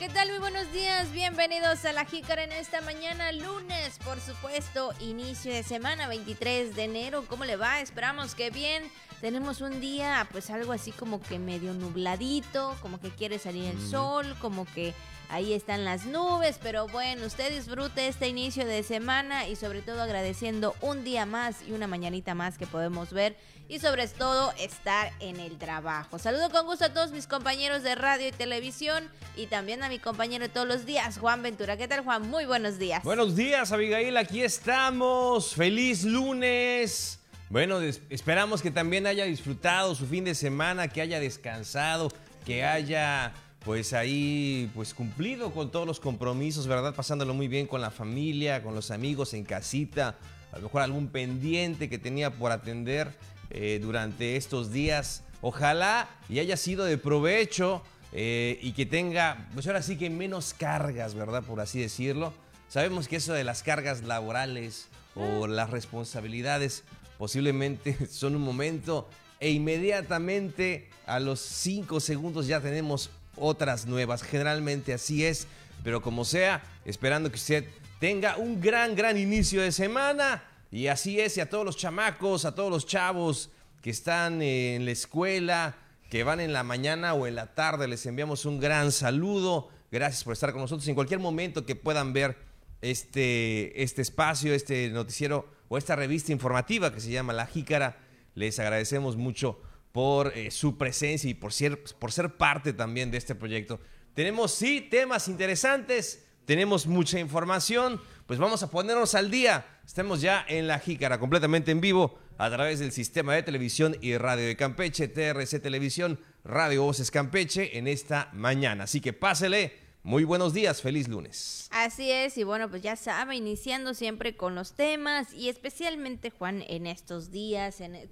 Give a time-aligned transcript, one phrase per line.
[0.00, 0.30] ¿Qué tal?
[0.30, 5.62] Muy buenos días, bienvenidos a La Jícara en esta mañana, lunes, por supuesto, inicio de
[5.62, 7.26] semana, 23 de enero.
[7.28, 7.82] ¿Cómo le va?
[7.82, 8.82] Esperamos que bien.
[9.20, 13.78] Tenemos un día, pues algo así como que medio nubladito, como que quiere salir el
[13.78, 14.94] sol, como que
[15.30, 20.02] ahí están las nubes, pero bueno, usted disfrute este inicio de semana y sobre todo
[20.02, 23.36] agradeciendo un día más y una mañanita más que podemos ver
[23.68, 26.18] y sobre todo estar en el trabajo.
[26.18, 30.00] Saludo con gusto a todos mis compañeros de radio y televisión y también a mi
[30.00, 31.76] compañero de todos los días, Juan Ventura.
[31.76, 32.28] ¿Qué tal, Juan?
[32.28, 33.04] Muy buenos días.
[33.04, 34.16] Buenos días, Abigail.
[34.16, 35.54] Aquí estamos.
[35.54, 37.20] Feliz lunes.
[37.48, 42.08] Bueno, esperamos que también haya disfrutado su fin de semana, que haya descansado,
[42.44, 43.32] que haya
[43.64, 46.94] pues ahí pues cumplido con todos los compromisos, ¿verdad?
[46.94, 50.16] Pasándolo muy bien con la familia, con los amigos en casita,
[50.52, 53.14] a lo mejor algún pendiente que tenía por atender
[53.50, 55.22] eh, durante estos días.
[55.42, 57.82] Ojalá y haya sido de provecho
[58.12, 61.42] eh, y que tenga, pues ahora sí que menos cargas, ¿verdad?
[61.42, 62.32] Por así decirlo.
[62.68, 66.84] Sabemos que eso de las cargas laborales o las responsabilidades
[67.18, 69.08] posiblemente son un momento
[69.40, 73.10] e inmediatamente a los cinco segundos ya tenemos
[73.40, 74.22] otras nuevas.
[74.22, 75.46] Generalmente así es,
[75.82, 77.64] pero como sea, esperando que usted
[77.98, 80.44] tenga un gran, gran inicio de semana.
[80.70, 83.50] Y así es, y a todos los chamacos, a todos los chavos
[83.82, 85.76] que están en la escuela,
[86.10, 89.68] que van en la mañana o en la tarde, les enviamos un gran saludo.
[89.90, 92.36] Gracias por estar con nosotros en cualquier momento que puedan ver
[92.82, 97.98] este, este espacio, este noticiero o esta revista informativa que se llama La Jícara.
[98.34, 99.60] Les agradecemos mucho
[99.92, 103.80] por eh, su presencia y por ser, por ser parte también de este proyecto.
[104.14, 109.66] Tenemos, sí, temas interesantes, tenemos mucha información, pues vamos a ponernos al día.
[109.86, 114.16] Estamos ya en La Jícara, completamente en vivo, a través del sistema de televisión y
[114.16, 118.84] radio de Campeche, TRC Televisión, Radio Voces Campeche, en esta mañana.
[118.84, 121.68] Así que pásele muy buenos días, feliz lunes.
[121.70, 126.64] Así es, y bueno, pues ya sabe, iniciando siempre con los temas y especialmente Juan
[126.68, 128.08] en estos días, en, eh,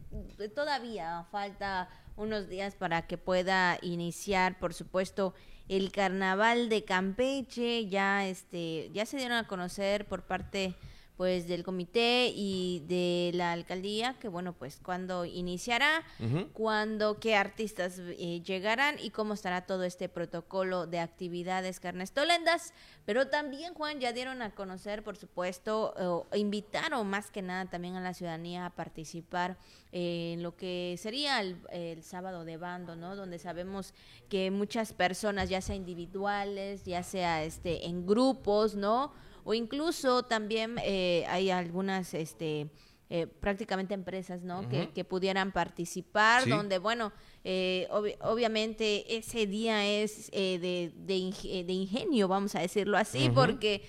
[0.55, 5.35] todavía falta unos días para que pueda iniciar, por supuesto,
[5.69, 10.75] el carnaval de Campeche, ya este, ya se dieron a conocer por parte
[11.19, 16.05] pues del comité y de la alcaldía, que bueno, pues cuando iniciará,
[16.53, 22.73] cuándo, qué artistas eh, llegarán y cómo estará todo este protocolo de actividades carnestolendas.
[23.05, 28.01] Pero también, Juan, ya dieron a conocer, por supuesto, invitaron más que nada también a
[28.01, 29.57] la ciudadanía a participar
[29.91, 33.17] en lo que sería el, el, sábado de bando, ¿no?
[33.17, 33.93] Donde sabemos
[34.29, 39.13] que muchas personas, ya sea individuales, ya sea este en grupos, ¿no?
[39.49, 42.69] O incluso también eh, hay algunas este
[43.09, 47.13] eh, prácticamente empresas no que, pudieran participar donde bueno
[47.45, 47.89] eh,
[48.21, 53.89] obviamente ese día es de, de, ingenio vamos a decirlo así porque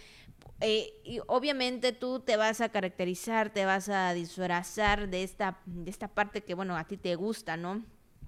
[1.03, 6.07] y obviamente tú te vas a caracterizar te vas a disfrazar de esta de esta
[6.07, 7.83] parte que bueno a ti te gusta no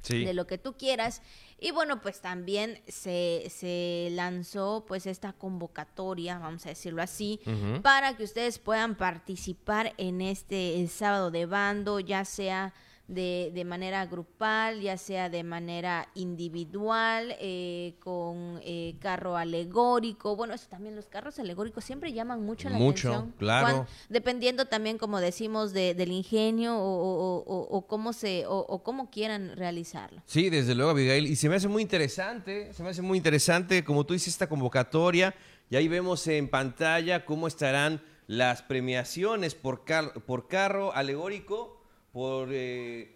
[0.07, 1.21] de lo que tú quieras.
[1.59, 7.39] Y bueno, pues también se, se lanzó pues esta convocatoria, vamos a decirlo así,
[7.83, 12.73] para que ustedes puedan participar en este sábado de bando, ya sea
[13.11, 20.37] de, de manera grupal, ya sea de manera individual, eh, con eh, carro alegórico.
[20.37, 23.35] Bueno, eso también los carros alegóricos siempre llaman mucho la mucho, atención.
[23.37, 23.85] claro.
[24.09, 30.21] dependiendo también, como decimos, de, del ingenio o, o, cómo se o, cómo quieran realizarlo.
[30.25, 31.27] Sí, desde luego, Abigail.
[31.27, 34.47] Y se me hace muy interesante, se me hace muy interesante, como tú dices, esta
[34.47, 35.35] convocatoria.
[35.69, 39.83] Y ahí vemos en pantalla cómo estarán las premiaciones por,
[40.25, 41.80] por carro alegórico
[42.11, 43.15] por eh,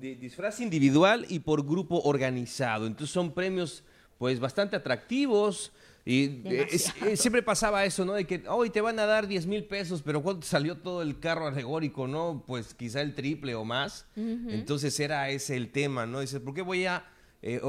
[0.00, 2.86] disfraz individual y por grupo organizado.
[2.86, 3.84] Entonces son premios
[4.18, 5.72] pues bastante atractivos.
[6.04, 6.66] Y eh,
[7.06, 8.14] eh, siempre pasaba eso, ¿no?
[8.14, 11.20] De que hoy te van a dar 10 mil pesos, pero ¿cuánto salió todo el
[11.20, 12.42] carro alegórico, no?
[12.46, 14.06] Pues quizá el triple o más.
[14.16, 16.20] Entonces era ese el tema, ¿no?
[16.20, 17.04] Dices, ¿por qué voy a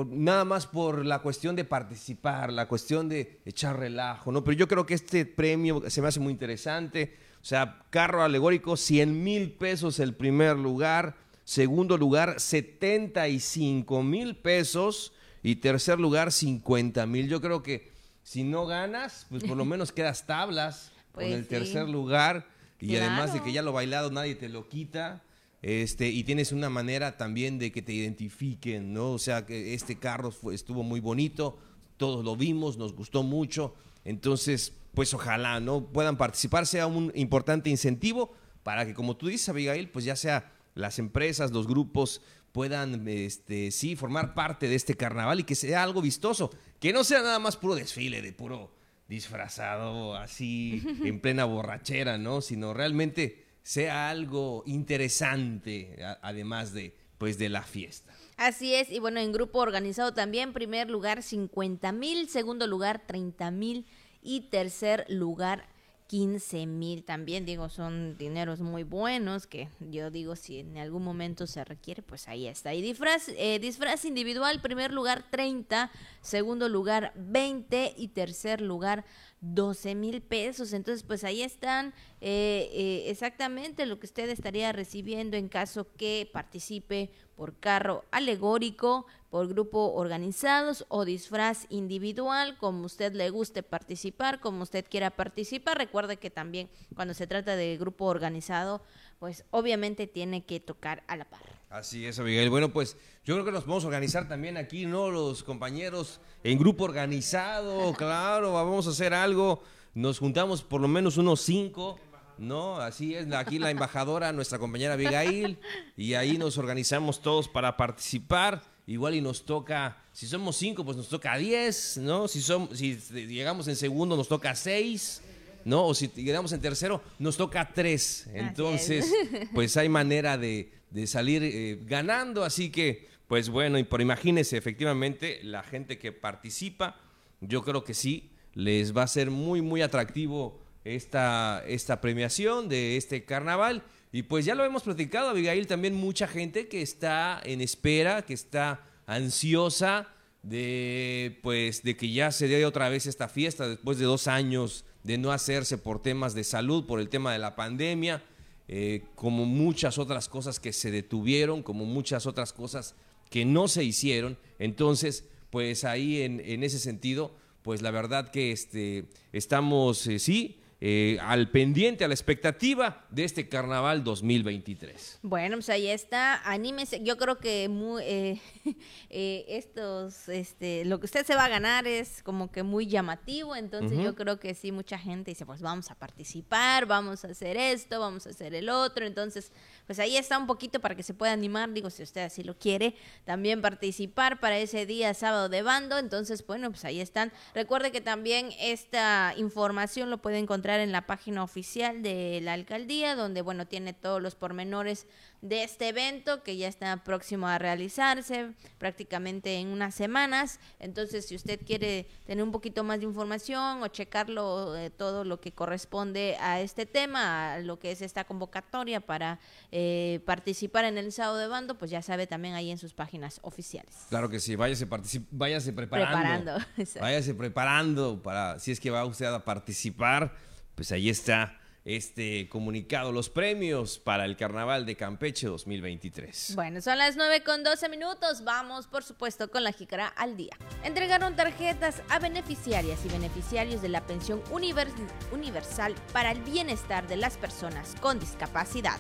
[0.08, 4.44] nada más por la cuestión de participar, la cuestión de echar relajo, ¿no?
[4.44, 7.14] Pero yo creo que este premio se me hace muy interesante.
[7.42, 11.16] O sea, carro alegórico, 100 mil pesos el primer lugar.
[11.44, 15.14] Segundo lugar, 75 mil pesos.
[15.44, 17.28] Y tercer lugar, 50 mil.
[17.28, 17.90] Yo creo que
[18.24, 22.48] si no ganas, pues por lo menos quedas tablas con pues el tercer lugar.
[22.80, 25.24] Y además de que ya lo bailado nadie te lo quita.
[25.62, 29.12] Este, y tienes una manera también de que te identifiquen, ¿no?
[29.12, 31.60] O sea, que este carro estuvo muy bonito,
[31.98, 33.76] todos lo vimos, nos gustó mucho.
[34.04, 38.34] Entonces, pues ojalá no puedan participar, sea un importante incentivo
[38.64, 42.22] para que, como tú dices, Abigail, pues ya sea las empresas, los grupos
[42.52, 47.04] puedan, este, sí, formar parte de este carnaval y que sea algo vistoso, que no
[47.04, 48.74] sea nada más puro desfile de puro
[49.08, 52.42] disfrazado así en plena borrachera, ¿no?
[52.42, 58.14] Sino realmente sea algo interesante, además de, pues, de la fiesta.
[58.38, 63.52] Así es, y bueno, en grupo organizado también, primer lugar 50 mil, segundo lugar 30
[63.52, 63.86] mil
[64.22, 65.66] y tercer lugar
[66.12, 71.48] 15 mil también, digo, son dineros muy buenos que yo digo si en algún momento
[71.48, 72.74] se requiere, pues ahí está.
[72.74, 75.90] Y disfraz, eh, disfraz individual, primer lugar 30,
[76.20, 79.06] segundo lugar 20 y tercer lugar
[79.42, 80.72] 12 mil pesos.
[80.74, 86.30] Entonces, pues ahí están eh, eh, exactamente lo que usted estaría recibiendo en caso que
[86.32, 94.40] participe por carro alegórico, por grupo organizados o disfraz individual, como usted le guste participar,
[94.40, 95.78] como usted quiera participar.
[95.78, 98.82] Recuerde que también cuando se trata de grupo organizado,
[99.20, 101.61] pues obviamente tiene que tocar a la par.
[101.72, 102.50] Así es, Abigail.
[102.50, 105.10] Bueno, pues yo creo que nos podemos organizar también aquí, ¿no?
[105.10, 109.64] Los compañeros en grupo organizado, claro, vamos a hacer algo.
[109.94, 111.98] Nos juntamos por lo menos unos cinco.
[112.38, 112.78] ¿no?
[112.78, 115.60] Así es, aquí la embajadora, nuestra compañera Abigail,
[115.96, 120.98] y ahí nos organizamos todos para participar igual y nos toca, si somos cinco, pues
[120.98, 122.28] nos toca diez, ¿no?
[122.28, 122.96] Si, son, si
[123.28, 125.22] llegamos en segundo, nos toca seis,
[125.66, 125.86] ¿no?
[125.86, 128.28] O si llegamos en tercero, nos toca tres.
[128.34, 129.12] Entonces,
[129.54, 130.72] pues hay manera de,
[131.06, 137.00] salir eh, ganando, así que, pues bueno, y por imagínense, efectivamente, la gente que participa,
[137.40, 142.98] yo creo que sí, les va a ser muy, muy atractivo esta, esta premiación de
[142.98, 143.84] este carnaval.
[144.12, 148.34] Y pues ya lo hemos platicado, Abigail, también mucha gente que está en espera, que
[148.34, 150.10] está ansiosa
[150.44, 154.86] de pues de que ya se dé otra vez esta fiesta después de dos años
[155.04, 158.24] de no hacerse por temas de salud, por el tema de la pandemia,
[158.68, 162.96] eh, como muchas otras cosas que se detuvieron, como muchas otras cosas
[163.30, 164.38] que no se hicieron.
[164.60, 170.61] Entonces, pues ahí en, en ese sentido, pues la verdad que este, estamos, eh, sí,
[170.84, 175.20] eh, al pendiente, a la expectativa de este carnaval 2023.
[175.22, 177.04] Bueno, pues ahí está, anímese.
[177.04, 178.42] Yo creo que muy, eh,
[179.12, 183.56] eh, estos, este, lo que usted se va a ganar es como que muy llamativo,
[183.56, 187.58] entonces yo creo que sí, mucha gente dice, pues vamos a participar, vamos a hacer
[187.58, 189.52] esto, vamos a hacer el otro, entonces
[189.92, 192.58] pues ahí está un poquito para que se pueda animar, digo, si usted así lo
[192.58, 192.96] quiere,
[193.26, 197.34] también participar para ese día sábado de bando, entonces bueno, pues ahí están.
[197.54, 203.18] Recuerde que también esta información lo puede encontrar en la página oficial de la alcaldía,
[203.18, 205.08] donde bueno, tiene todos los pormenores
[205.42, 210.60] de este evento que ya está próximo a realizarse prácticamente en unas semanas.
[210.80, 215.42] Entonces, si usted quiere tener un poquito más de información o checarlo eh, todo lo
[215.42, 219.40] que corresponde a este tema, a lo que es esta convocatoria para
[219.72, 223.40] eh, participar en el sábado de bando, pues ya sabe también ahí en sus páginas
[223.42, 224.06] oficiales.
[224.10, 224.88] Claro que sí, váyase,
[225.32, 226.56] váyase preparando.
[226.76, 227.00] Preparando.
[227.02, 230.36] váyase preparando para, si es que va usted a participar,
[230.76, 236.54] pues ahí está este comunicado, los premios para el Carnaval de Campeche 2023.
[236.56, 238.44] Bueno, son las 9 con 12 minutos.
[238.44, 240.56] Vamos, por supuesto, con la jícara al día.
[240.84, 247.38] Entregaron tarjetas a beneficiarias y beneficiarios de la pensión universal para el bienestar de las
[247.38, 249.00] personas con discapacidad.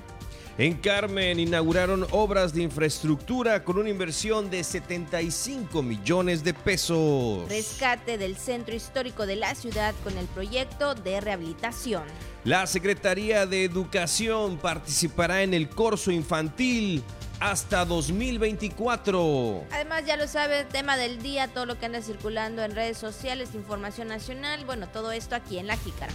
[0.58, 7.48] En Carmen inauguraron obras de infraestructura con una inversión de 75 millones de pesos.
[7.48, 12.04] Rescate del centro histórico de la ciudad con el proyecto de rehabilitación.
[12.44, 17.02] La Secretaría de Educación participará en el curso infantil
[17.40, 19.64] hasta 2024.
[19.72, 23.56] Además, ya lo sabe, tema del día, todo lo que anda circulando en redes sociales,
[23.56, 26.12] información nacional, bueno, todo esto aquí en La Jícara.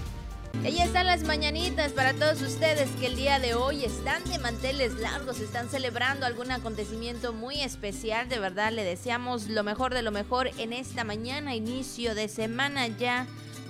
[0.64, 4.94] Y están las mañanitas para todos ustedes que el día de hoy están de manteles
[4.94, 8.28] largos, están celebrando algún acontecimiento muy especial.
[8.28, 12.88] De verdad, le deseamos lo mejor de lo mejor en esta mañana, inicio de semana
[12.88, 13.26] ya.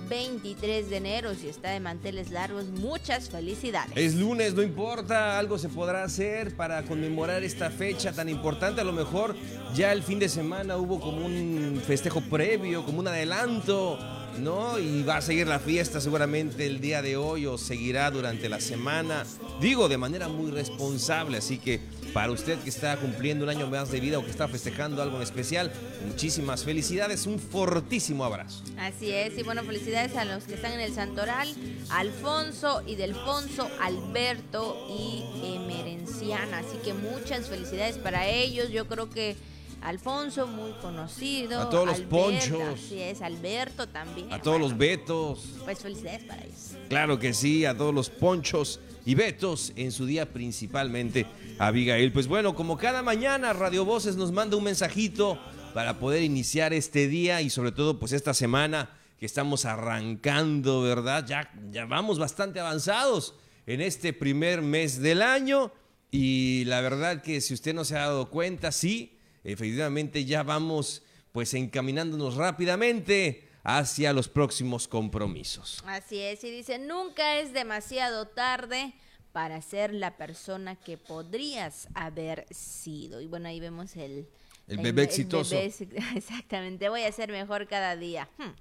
[0.09, 3.91] 23 de enero, si está de manteles largos, muchas felicidades.
[3.95, 8.79] Es lunes, no importa, algo se podrá hacer para conmemorar esta fecha tan importante.
[8.79, 9.35] A lo mejor
[9.75, 13.99] ya el fin de semana hubo como un festejo previo, como un adelanto
[14.39, 14.79] ¿no?
[14.79, 18.59] Y va a seguir la fiesta seguramente el día de hoy o seguirá durante la
[18.59, 19.25] semana.
[19.61, 21.79] Digo, de manera muy responsable, así que
[22.13, 25.17] para usted que está cumpliendo un año más de vida o que está festejando algo
[25.17, 25.71] en especial,
[26.07, 28.63] muchísimas felicidades, un fortísimo abrazo.
[28.79, 31.47] Así es, y bueno, felicidades a los que están en el Santoral,
[31.89, 35.23] Alfonso y Delfonso, Alberto y
[35.55, 39.35] Emerenciana, así que muchas felicidades para ellos, yo creo que
[39.81, 41.61] Alfonso, muy conocido.
[41.61, 42.61] A todos los Ponchos.
[42.73, 44.31] Así es, Alberto también.
[44.33, 45.39] A todos Bueno, los Betos.
[45.63, 46.71] Pues felicidades para ellos.
[46.89, 51.25] Claro que sí, a todos los ponchos y betos en su día principalmente
[51.59, 52.11] a Abigail.
[52.11, 55.39] Pues bueno, como cada mañana Radio Voces nos manda un mensajito
[55.73, 61.25] para poder iniciar este día y sobre todo pues esta semana que estamos arrancando, ¿verdad?
[61.27, 65.71] Ya, ya vamos bastante avanzados en este primer mes del año
[66.11, 69.16] y la verdad que si usted no se ha dado cuenta, sí,
[69.51, 75.83] efectivamente ya vamos pues encaminándonos rápidamente hacia los próximos compromisos.
[75.85, 78.93] Así es, y dice, nunca es demasiado tarde
[79.33, 83.21] para ser la persona que podrías haber sido.
[83.21, 84.27] Y bueno, ahí vemos el...
[84.67, 85.55] El bebé exitoso.
[85.55, 85.65] bebé
[86.15, 88.29] exactamente, voy a ser mejor cada día.
[88.37, 88.51] Hmm.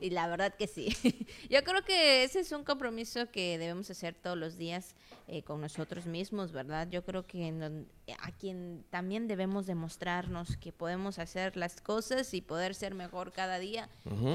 [0.00, 0.94] Y la verdad que sí.
[1.50, 4.94] Yo creo que ese es un compromiso que debemos hacer todos los días
[5.26, 6.88] eh, con nosotros mismos, ¿verdad?
[6.90, 7.88] Yo creo que en
[8.20, 13.58] a quien también debemos demostrarnos que podemos hacer las cosas y poder ser mejor cada
[13.58, 13.88] día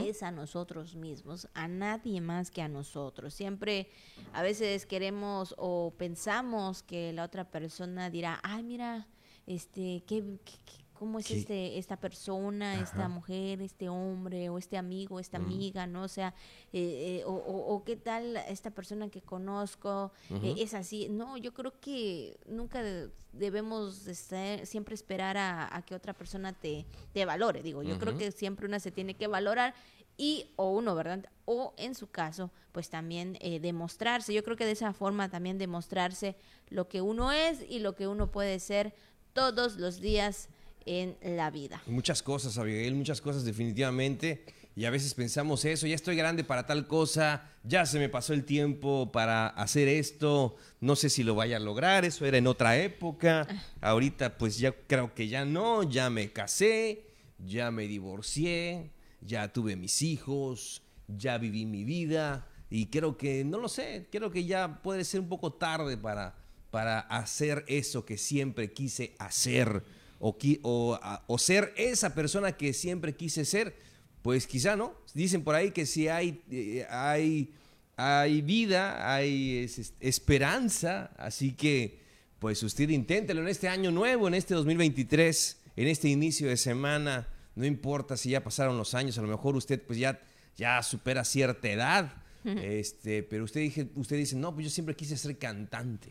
[0.03, 3.33] es a nosotros mismos, a nadie más que a nosotros.
[3.33, 3.88] Siempre
[4.33, 9.07] a veces queremos o pensamos que la otra persona dirá, ay, mira,
[9.48, 11.38] este, qué- qué- cómo es ¿Qué?
[11.39, 16.03] este, esta persona, esta mujer, este hombre, o este amigo, esta amiga, ¿no?
[16.03, 16.34] O sea,
[16.74, 21.08] eh, eh, o, o- o qué tal esta persona que conozco, eh, es así.
[21.10, 26.13] No, yo creo que nunca de- debemos de estar- siempre esperar a, a que otra
[26.13, 27.63] persona te, te valore.
[27.63, 29.74] Digo, yo creo que siempre una se tiene que valorar
[30.18, 31.25] y o uno, ¿verdad?
[31.46, 34.34] O en su caso, pues también eh, demostrarse.
[34.34, 36.36] Yo creo que de esa forma también demostrarse
[36.70, 38.94] lo que uno es y lo que uno puede ser
[39.32, 40.50] todos los días
[40.89, 41.81] en la vida.
[41.86, 44.43] Muchas cosas, Abigail, muchas cosas definitivamente.
[44.75, 48.34] Y a veces pensamos eso, ya estoy grande para tal cosa, ya se me pasó
[48.34, 52.48] el tiempo para hacer esto, no sé si lo vaya a lograr, eso era en
[52.48, 53.46] otra época.
[53.81, 57.03] Ahorita pues ya creo que ya no, ya me casé,
[57.39, 58.91] ya me divorcié,
[59.22, 64.31] ya tuve mis hijos, ya viví mi vida y creo que, no lo sé, creo
[64.31, 66.36] que ya puede ser un poco tarde para,
[66.72, 69.84] para hacer eso que siempre quise hacer
[70.19, 73.75] o, ser esa persona que siempre quise ser,
[74.21, 74.93] pues quizá no.
[75.13, 77.53] Dicen por ahí que si hay, eh, hay,
[77.95, 81.99] hay vida, hay es- es- esperanza, así que
[82.39, 87.27] pues usted inténtelo en este año nuevo, en este 2023, en este inicio de semana,
[87.55, 90.19] no importa si ya pasaron los años, a lo mejor usted pues ya,
[90.57, 92.13] ya supera cierta edad,
[92.45, 96.09] este, pero usted, dije, usted dice, no, pues yo siempre quise ser cantante.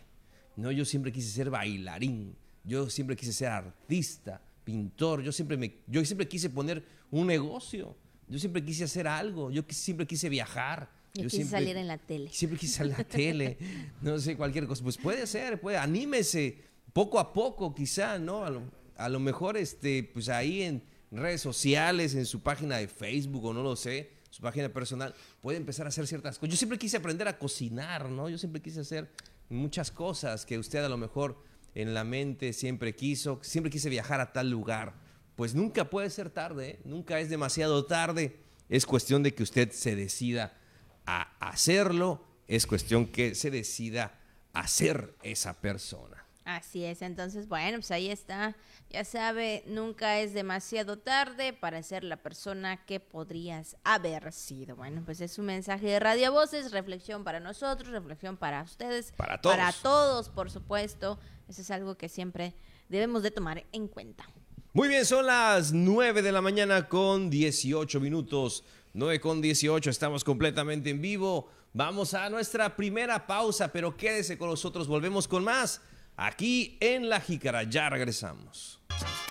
[0.56, 2.34] No, yo siempre quise ser bailarín.
[2.64, 5.22] Yo siempre quise ser artista, pintor.
[5.22, 7.96] Yo siempre, me, yo siempre quise poner un negocio.
[8.28, 9.50] Yo siempre quise hacer algo.
[9.50, 10.90] Yo siempre quise viajar.
[11.14, 12.30] Yo yo quise siempre, salir en la tele.
[12.32, 13.58] Siempre quise salir en la tele.
[14.02, 14.82] No sé, cualquier cosa.
[14.82, 15.78] Pues puede ser, puede.
[15.78, 16.58] Anímese
[16.92, 18.44] poco a poco, quizá, ¿no?
[18.44, 18.62] A lo,
[18.96, 23.54] a lo mejor, este, pues ahí en redes sociales, en su página de Facebook o
[23.54, 26.50] no lo sé, su página personal, puede empezar a hacer ciertas cosas.
[26.50, 28.28] Yo siempre quise aprender a cocinar, ¿no?
[28.28, 29.10] Yo siempre quise hacer
[29.48, 31.42] muchas cosas que usted a lo mejor
[31.78, 34.94] en la mente siempre quiso, siempre quise viajar a tal lugar.
[35.36, 36.80] Pues nunca puede ser tarde, ¿eh?
[36.84, 38.40] nunca es demasiado tarde.
[38.68, 40.58] Es cuestión de que usted se decida
[41.06, 44.18] a hacerlo, es cuestión que se decida
[44.52, 46.26] a ser esa persona.
[46.44, 48.56] Así es, entonces, bueno, pues ahí está.
[48.90, 54.74] Ya sabe, nunca es demasiado tarde para ser la persona que podrías haber sido.
[54.74, 59.12] Bueno, pues es un mensaje de Radio Voces, reflexión para nosotros, reflexión para ustedes.
[59.12, 59.56] Para todos.
[59.56, 61.20] Para todos, por supuesto.
[61.48, 62.54] Eso es algo que siempre
[62.88, 64.28] debemos de tomar en cuenta.
[64.74, 68.64] Muy bien, son las 9 de la mañana con 18 minutos.
[68.92, 71.48] 9 con 18, estamos completamente en vivo.
[71.72, 75.80] Vamos a nuestra primera pausa, pero quédese con nosotros, volvemos con más
[76.18, 77.62] aquí en La Jícara.
[77.62, 78.80] Ya regresamos.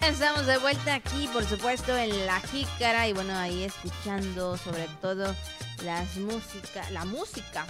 [0.01, 5.35] Estamos de vuelta aquí, por supuesto, en la jícara y bueno, ahí escuchando sobre todo
[5.83, 7.65] las música, la música,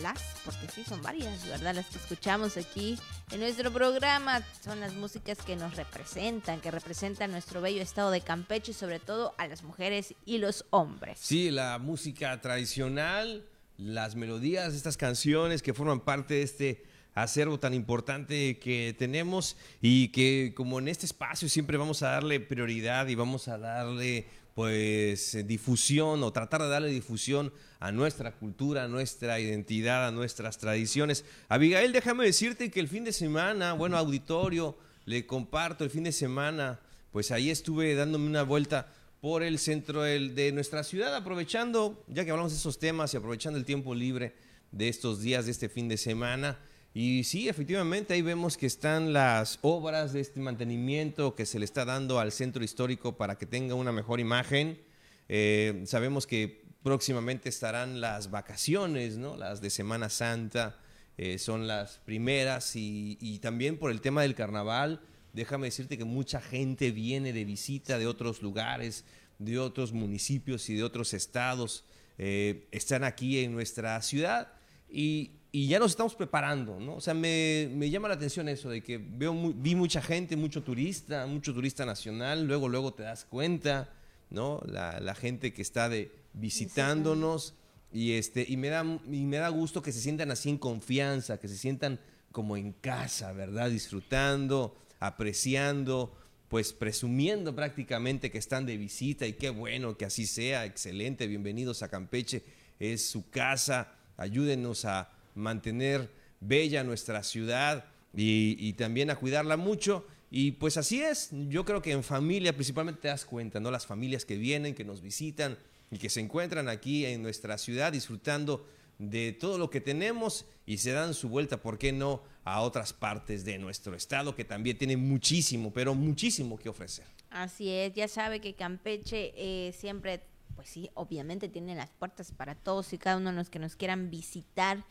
[0.00, 1.74] las, porque sí son varias, ¿verdad?
[1.74, 2.98] Las que escuchamos aquí
[3.32, 8.22] en nuestro programa son las músicas que nos representan, que representan nuestro bello estado de
[8.22, 11.18] Campeche y sobre todo a las mujeres y los hombres.
[11.20, 13.44] Sí, la música tradicional,
[13.76, 19.56] las melodías de estas canciones que forman parte de este acervo tan importante que tenemos
[19.80, 24.26] y que como en este espacio siempre vamos a darle prioridad y vamos a darle
[24.54, 30.58] pues difusión o tratar de darle difusión a nuestra cultura, a nuestra identidad, a nuestras
[30.58, 31.24] tradiciones.
[31.48, 36.12] Abigail, déjame decirte que el fin de semana, bueno, auditorio, le comparto el fin de
[36.12, 36.80] semana,
[37.10, 38.88] pues ahí estuve dándome una vuelta
[39.20, 43.58] por el centro de nuestra ciudad, aprovechando, ya que hablamos de esos temas y aprovechando
[43.58, 44.34] el tiempo libre
[44.70, 46.58] de estos días, de este fin de semana.
[46.96, 51.64] Y sí, efectivamente, ahí vemos que están las obras de este mantenimiento que se le
[51.64, 54.80] está dando al centro histórico para que tenga una mejor imagen.
[55.28, 59.36] Eh, sabemos que próximamente estarán las vacaciones, ¿no?
[59.36, 60.78] Las de Semana Santa
[61.18, 65.00] eh, son las primeras y, y también por el tema del carnaval.
[65.32, 69.04] Déjame decirte que mucha gente viene de visita de otros lugares,
[69.40, 71.84] de otros municipios y de otros estados.
[72.18, 74.52] Eh, están aquí en nuestra ciudad
[74.94, 76.94] y, y, ya nos estamos preparando, ¿no?
[76.96, 80.62] O sea, me, me llama la atención eso de que veo vi mucha gente, mucho
[80.62, 83.92] turista, mucho turista nacional, luego, luego te das cuenta,
[84.30, 84.60] ¿no?
[84.66, 87.54] La, la gente que está de, visitándonos
[87.92, 91.38] y, este, y, me da, y me da gusto que se sientan así en confianza,
[91.38, 92.00] que se sientan
[92.32, 93.70] como en casa, ¿verdad?
[93.70, 96.16] Disfrutando, apreciando,
[96.48, 101.82] pues presumiendo prácticamente que están de visita y qué bueno que así sea, excelente, bienvenidos
[101.82, 102.42] a Campeche,
[102.80, 107.84] es su casa, ayúdenos a mantener bella nuestra ciudad
[108.16, 110.06] y, también a cuidarla mucho.
[110.30, 113.70] Y pues así es, yo creo que en familia principalmente te das cuenta, ¿no?
[113.70, 115.56] Las familias que vienen, que nos visitan
[115.90, 118.66] y que se encuentran aquí en nuestra ciudad disfrutando
[118.98, 122.92] de todo lo que tenemos y se dan su vuelta, ¿por qué no?, a otras
[122.92, 127.06] partes de nuestro estado que también tienen muchísimo, pero muchísimo que ofrecer.
[127.30, 130.20] Así es, ya sabe que Campeche eh, siempre
[130.64, 133.76] pues sí, obviamente tiene las puertas para todos y cada uno de los que nos
[133.76, 134.82] quieran visitar.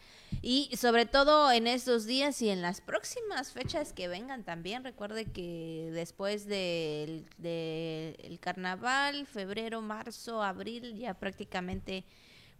[0.44, 4.84] Y sobre todo en estos días y en las próximas fechas que vengan también.
[4.84, 12.06] Recuerde que después del de, carnaval, febrero, marzo, abril, ya prácticamente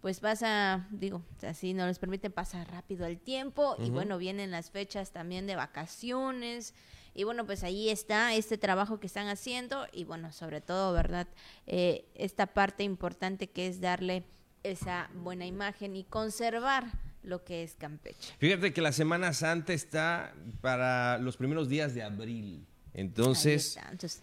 [0.00, 3.76] pues pasa, digo, así no les permite pasar rápido el tiempo.
[3.78, 6.74] Y bueno, vienen las fechas también de vacaciones.
[7.14, 11.28] Y bueno, pues ahí está este trabajo que están haciendo y bueno, sobre todo, ¿verdad?
[11.66, 14.24] Eh, esta parte importante que es darle
[14.64, 16.86] esa buena imagen y conservar
[17.22, 18.34] lo que es Campeche.
[18.38, 22.66] Fíjate que la Semana Santa está para los primeros días de abril.
[22.92, 23.78] Entonces,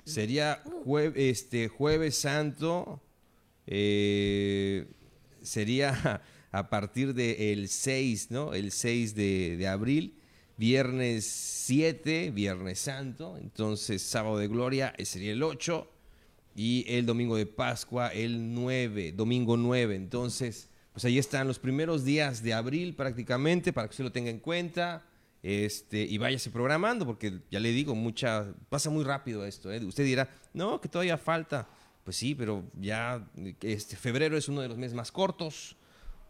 [0.06, 0.64] sería
[1.16, 3.02] este, jueves santo,
[3.68, 4.88] eh,
[5.42, 6.22] sería
[6.52, 8.54] a partir del 6, ¿no?
[8.54, 10.21] El 6 de, de abril
[10.58, 15.88] viernes 7, viernes santo, entonces sábado de gloria sería el 8
[16.56, 22.04] y el domingo de Pascua el 9, domingo 9, entonces pues ahí están los primeros
[22.04, 25.06] días de abril prácticamente para que usted lo tenga en cuenta
[25.42, 29.84] este, y váyase programando porque ya le digo, mucha, pasa muy rápido esto, ¿eh?
[29.84, 31.68] usted dirá, no, que todavía falta,
[32.04, 33.26] pues sí, pero ya
[33.62, 35.78] este, febrero es uno de los meses más cortos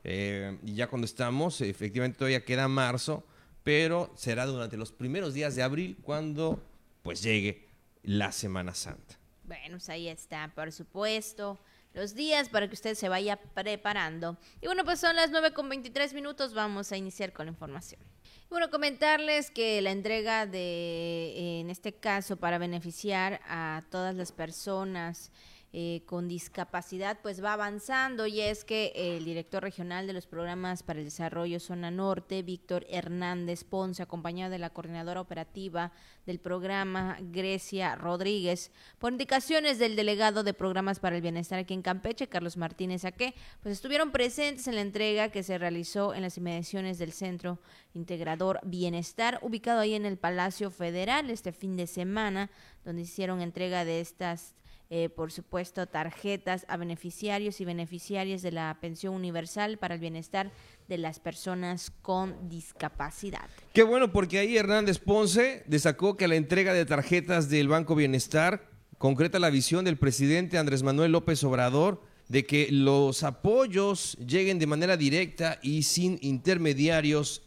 [0.03, 3.25] eh, y ya cuando estamos, efectivamente todavía queda marzo,
[3.63, 6.61] pero será durante los primeros días de abril cuando
[7.03, 7.67] pues llegue
[8.03, 9.19] la Semana Santa.
[9.43, 11.59] Bueno, pues ahí está, por supuesto,
[11.93, 14.37] los días para que usted se vaya preparando.
[14.61, 18.01] Y bueno, pues son las 9 con 23 minutos, vamos a iniciar con la información.
[18.49, 25.31] Bueno, comentarles que la entrega de, en este caso, para beneficiar a todas las personas
[25.73, 28.27] eh, con discapacidad pues va avanzando.
[28.27, 32.85] Y es que el director regional de los programas para el desarrollo Zona Norte, Víctor
[32.89, 35.93] Hernández Ponce, acompañado de la coordinadora operativa
[36.25, 41.81] del programa, Grecia Rodríguez, por indicaciones del delegado de programas para el bienestar aquí en
[41.81, 46.37] Campeche, Carlos Martínez Aque, pues estuvieron presentes en la entrega que se realizó en las
[46.37, 47.59] inmediaciones del Centro
[47.93, 52.49] Integrador Bienestar, ubicado ahí en el Palacio Federal este fin de semana,
[52.83, 54.53] donde hicieron entrega de estas
[54.93, 60.51] eh, por supuesto, tarjetas a beneficiarios y beneficiarias de la pensión universal para el bienestar
[60.89, 63.49] de las personas con discapacidad.
[63.71, 68.67] Qué bueno, porque ahí Hernández Ponce destacó que la entrega de tarjetas del Banco Bienestar
[68.97, 74.67] concreta la visión del presidente Andrés Manuel López Obrador de que los apoyos lleguen de
[74.67, 77.43] manera directa y sin intermediarios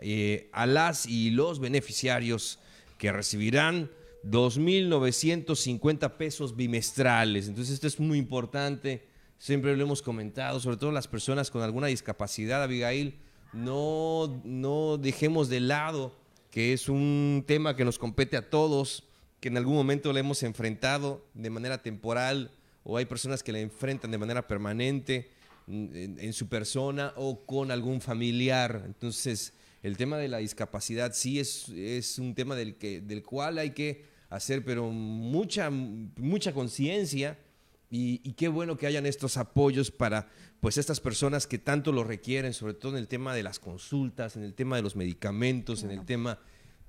[0.00, 2.58] eh, a las y los beneficiarios
[2.98, 3.88] que recibirán
[4.24, 7.48] 2.950 pesos bimestrales.
[7.48, 9.06] Entonces esto es muy importante,
[9.38, 13.18] siempre lo hemos comentado, sobre todo las personas con alguna discapacidad, Abigail,
[13.52, 16.14] no, no dejemos de lado
[16.50, 19.04] que es un tema que nos compete a todos,
[19.40, 22.50] que en algún momento le hemos enfrentado de manera temporal
[22.84, 25.30] o hay personas que la enfrentan de manera permanente
[25.68, 28.82] en, su persona o con algún familiar.
[28.86, 29.52] Entonces,
[29.88, 33.70] el tema de la discapacidad sí es, es un tema del, que, del cual hay
[33.70, 37.38] que hacer, pero mucha, mucha conciencia.
[37.90, 40.28] Y, qué bueno que hayan estos apoyos para
[40.60, 44.36] pues estas personas que tanto lo requieren, sobre todo en el tema de las consultas,
[44.36, 46.38] en el tema de los medicamentos, en el tema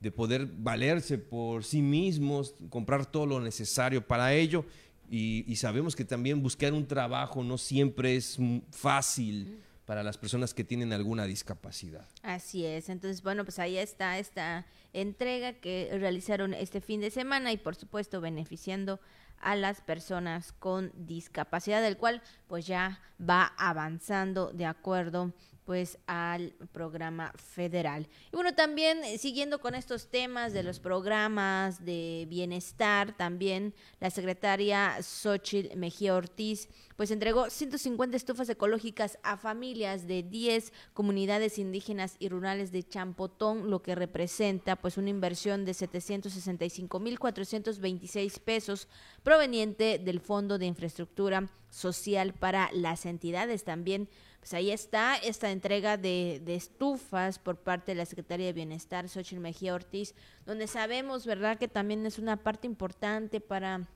[0.02, 4.66] de poder valerse por sí mismos, comprar todo lo necesario para ello.
[5.10, 8.38] Y, y sabemos que también buscar un trabajo no siempre es
[8.72, 12.06] fácil para las personas que tienen alguna discapacidad.
[12.22, 17.52] Así es, entonces bueno, pues ahí está esta entrega que realizaron este fin de semana
[17.52, 19.00] y por supuesto beneficiando
[19.40, 25.34] a las personas con discapacidad, del cual pues ya va avanzando de acuerdo
[25.70, 28.08] pues al programa federal.
[28.32, 34.10] Y bueno, también eh, siguiendo con estos temas de los programas de bienestar, también la
[34.10, 42.16] secretaria Xochitl Mejía Ortiz pues entregó 150 estufas ecológicas a familias de 10 comunidades indígenas
[42.18, 48.88] y rurales de Champotón, lo que representa pues una inversión de 765.426 pesos
[49.22, 55.98] proveniente del Fondo de Infraestructura Social para las entidades también pues ahí está esta entrega
[55.98, 61.26] de, de, estufas por parte de la Secretaría de Bienestar, Xochitl Mejía Ortiz, donde sabemos,
[61.26, 63.88] ¿verdad?, que también es una parte importante para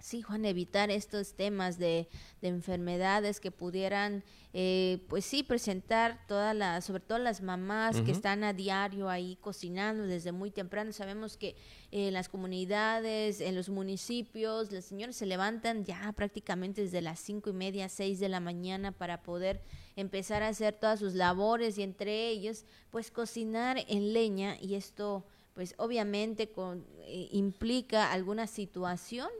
[0.00, 2.08] Sí, Juan, evitar estos temas de,
[2.42, 8.12] de enfermedades que pudieran, eh, pues sí, presentar todas las, sobre todo las mamás que
[8.12, 10.92] están a diario ahí cocinando desde muy temprano.
[10.92, 11.56] Sabemos que
[11.90, 17.48] en las comunidades, en los municipios, las señoras se levantan ya prácticamente desde las cinco
[17.48, 19.62] y media, seis de la mañana para poder
[19.96, 25.24] empezar a hacer todas sus labores y entre ellos, pues cocinar en leña y esto,
[25.54, 29.30] pues obviamente con, eh, implica alguna situación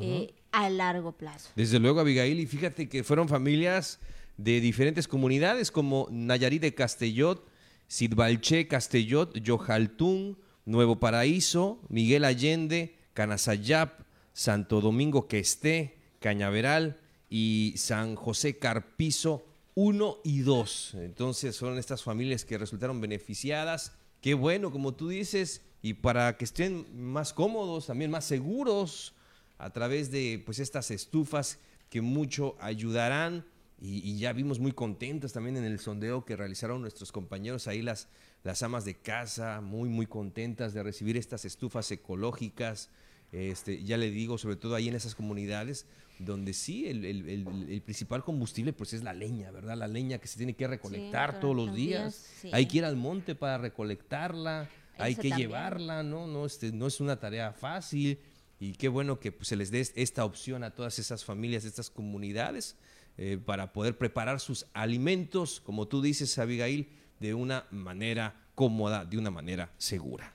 [0.00, 1.50] eh, a largo plazo.
[1.56, 3.98] Desde luego, Abigail, y fíjate que fueron familias
[4.36, 7.46] de diferentes comunidades como Nayarit de Castellot,
[7.86, 14.00] Sidbalché Castellot, Yojaltún, Nuevo Paraíso, Miguel Allende, Canasayap,
[14.32, 19.44] Santo Domingo Questé, Cañaveral y San José Carpizo
[19.74, 20.94] 1 y 2.
[21.00, 23.92] Entonces son estas familias que resultaron beneficiadas.
[24.20, 29.13] Qué bueno, como tú dices, y para que estén más cómodos, también más seguros
[29.58, 31.58] a través de pues estas estufas
[31.90, 33.44] que mucho ayudarán
[33.80, 38.08] y, ya vimos muy contentas también en el sondeo que realizaron nuestros compañeros ahí las,
[38.42, 42.88] las amas de casa, muy muy contentas de recibir estas estufas ecológicas.
[43.30, 45.86] Este, ya le digo, sobre todo ahí en esas comunidades,
[46.18, 49.76] donde sí el, el, principal combustible pues es la leña, ¿verdad?
[49.76, 52.30] La leña que se tiene que recolectar todos los días.
[52.52, 56.26] Hay que ir al monte para recolectarla, hay que llevarla, ¿no?
[56.26, 58.18] No, este, no es una tarea fácil.
[58.64, 61.90] Y qué bueno que pues, se les dé esta opción a todas esas familias, estas
[61.90, 62.76] comunidades,
[63.18, 66.88] eh, para poder preparar sus alimentos, como tú dices, Abigail,
[67.20, 70.33] de una manera cómoda, de una manera segura.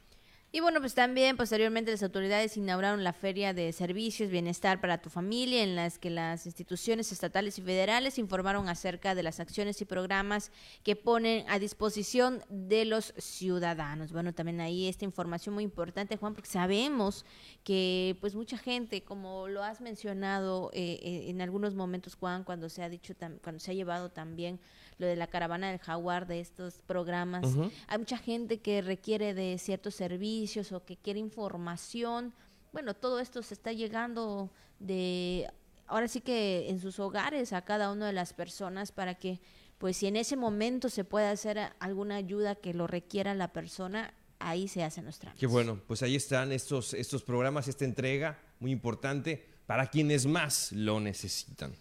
[0.51, 5.11] Y bueno, pues también posteriormente las autoridades inauguraron la Feria de Servicios Bienestar para tu
[5.11, 9.85] Familia, en las que las instituciones estatales y federales informaron acerca de las acciones y
[9.85, 14.11] programas que ponen a disposición de los ciudadanos.
[14.11, 17.25] Bueno, también ahí esta información muy importante, Juan, porque sabemos
[17.63, 22.69] que pues mucha gente, como lo has mencionado eh, eh, en algunos momentos, Juan, cuando
[22.69, 24.59] se ha dicho, cuando se ha llevado también
[24.99, 27.47] lo de la caravana del jaguar de estos programas.
[27.87, 32.33] Hay mucha gente que requiere de ciertos servicios o que quiere información.
[32.71, 35.49] Bueno, todo esto se está llegando de
[35.87, 39.39] ahora sí que en sus hogares a cada una de las personas para que
[39.79, 44.13] pues si en ese momento se puede hacer alguna ayuda que lo requiera la persona,
[44.37, 45.33] ahí se hace nuestra.
[45.39, 50.73] Qué bueno, pues ahí están estos, estos programas, esta entrega muy importante para quienes más
[50.73, 51.73] lo necesitan.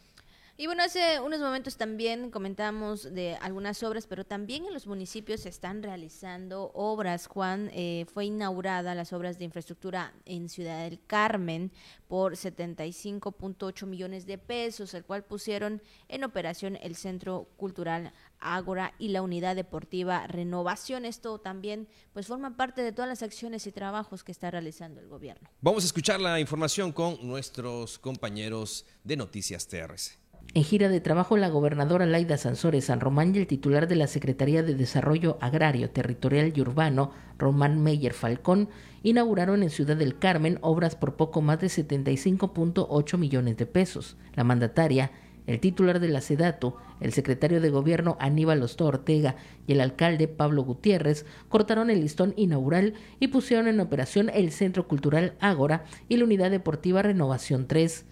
[0.61, 5.43] Y bueno, hace unos momentos también comentamos de algunas obras, pero también en los municipios
[5.43, 7.29] se están realizando obras.
[7.29, 11.71] Juan, eh, fue inaugurada las obras de infraestructura en Ciudad del Carmen
[12.09, 19.11] por 75.8 millones de pesos, el cual pusieron en operación el Centro Cultural Ágora y
[19.11, 21.05] la Unidad Deportiva Renovación.
[21.05, 25.07] Esto también pues forma parte de todas las acciones y trabajos que está realizando el
[25.07, 25.49] gobierno.
[25.61, 30.18] Vamos a escuchar la información con nuestros compañeros de Noticias TRC.
[30.55, 34.07] En gira de trabajo, la gobernadora Laida Sansores San Román y el titular de la
[34.07, 38.69] Secretaría de Desarrollo Agrario, Territorial y Urbano, Román Meyer Falcón,
[39.03, 44.17] inauguraron en Ciudad del Carmen obras por poco más de 75.8 millones de pesos.
[44.35, 45.13] La mandataria,
[45.47, 50.29] el titular de la SEDATU, el secretario de Gobierno Aníbal Osto Ortega y el alcalde
[50.29, 56.17] Pablo Gutiérrez cortaron el listón inaugural y pusieron en operación el Centro Cultural Ágora y
[56.17, 58.07] la Unidad Deportiva Renovación 3.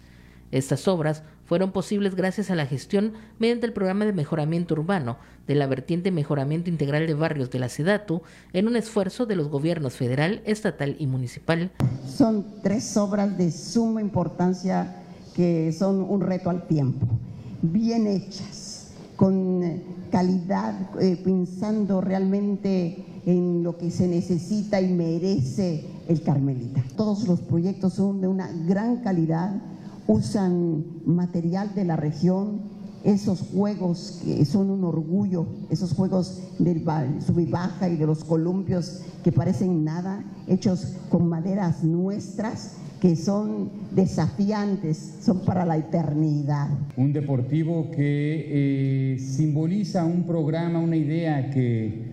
[0.51, 5.55] Estas obras fueron posibles gracias a la gestión mediante el programa de mejoramiento urbano de
[5.55, 8.21] la vertiente Mejoramiento Integral de Barrios de la SEDATU
[8.53, 11.71] en un esfuerzo de los gobiernos federal, estatal y municipal.
[12.07, 15.03] Son tres obras de suma importancia
[15.35, 17.07] que son un reto al tiempo,
[17.61, 19.81] bien hechas, con
[20.11, 26.83] calidad, eh, pensando realmente en lo que se necesita y merece el Carmelita.
[26.95, 29.51] Todos los proyectos son de una gran calidad
[30.07, 32.61] usan material de la región,
[33.03, 36.83] esos juegos que son un orgullo, esos juegos del
[37.25, 43.15] sub y baja y de los columpios que parecen nada, hechos con maderas nuestras, que
[43.15, 46.69] son desafiantes, son para la eternidad.
[46.95, 52.06] Un deportivo que eh, simboliza un programa, una idea que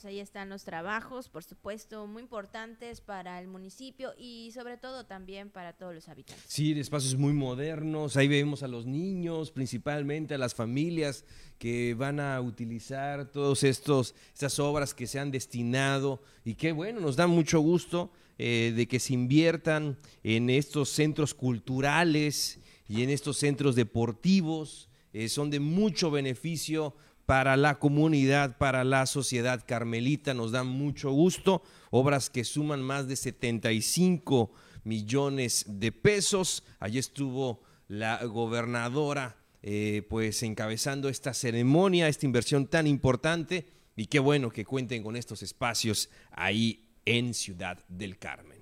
[0.00, 5.04] Pues ahí están los trabajos, por supuesto, muy importantes para el municipio y sobre todo
[5.04, 6.42] también para todos los habitantes.
[6.48, 11.26] Sí, espacios muy modernos, ahí vemos a los niños, principalmente a las familias
[11.58, 17.00] que van a utilizar todos estos estas obras que se han destinado y que bueno,
[17.00, 22.58] nos da mucho gusto eh, de que se inviertan en estos centros culturales
[22.88, 26.94] y en estos centros deportivos, eh, son de mucho beneficio
[27.30, 30.34] para la comunidad, para la sociedad carmelita.
[30.34, 31.62] Nos da mucho gusto.
[31.90, 34.50] Obras que suman más de 75
[34.82, 36.64] millones de pesos.
[36.80, 43.64] Allí estuvo la gobernadora eh, pues encabezando esta ceremonia, esta inversión tan importante.
[43.94, 48.58] Y qué bueno que cuenten con estos espacios ahí en Ciudad del Carmen.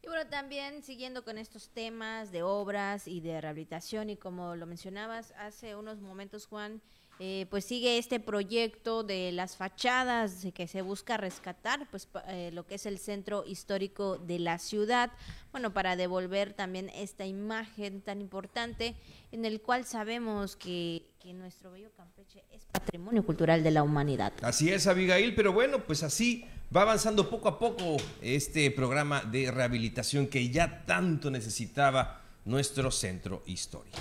[0.00, 4.66] Y bueno, también siguiendo con estos temas de obras y de rehabilitación y como lo
[4.66, 6.80] mencionabas hace unos momentos, Juan,
[7.18, 12.66] eh, pues sigue este proyecto de las fachadas que se busca rescatar, pues eh, lo
[12.66, 15.10] que es el centro histórico de la ciudad,
[15.52, 18.96] bueno, para devolver también esta imagen tan importante
[19.30, 24.32] en el cual sabemos que, que nuestro bello Campeche es patrimonio cultural de la humanidad.
[24.42, 26.44] Así es, Abigail, pero bueno, pues así
[26.74, 33.42] va avanzando poco a poco este programa de rehabilitación que ya tanto necesitaba nuestro centro
[33.46, 33.98] histórico.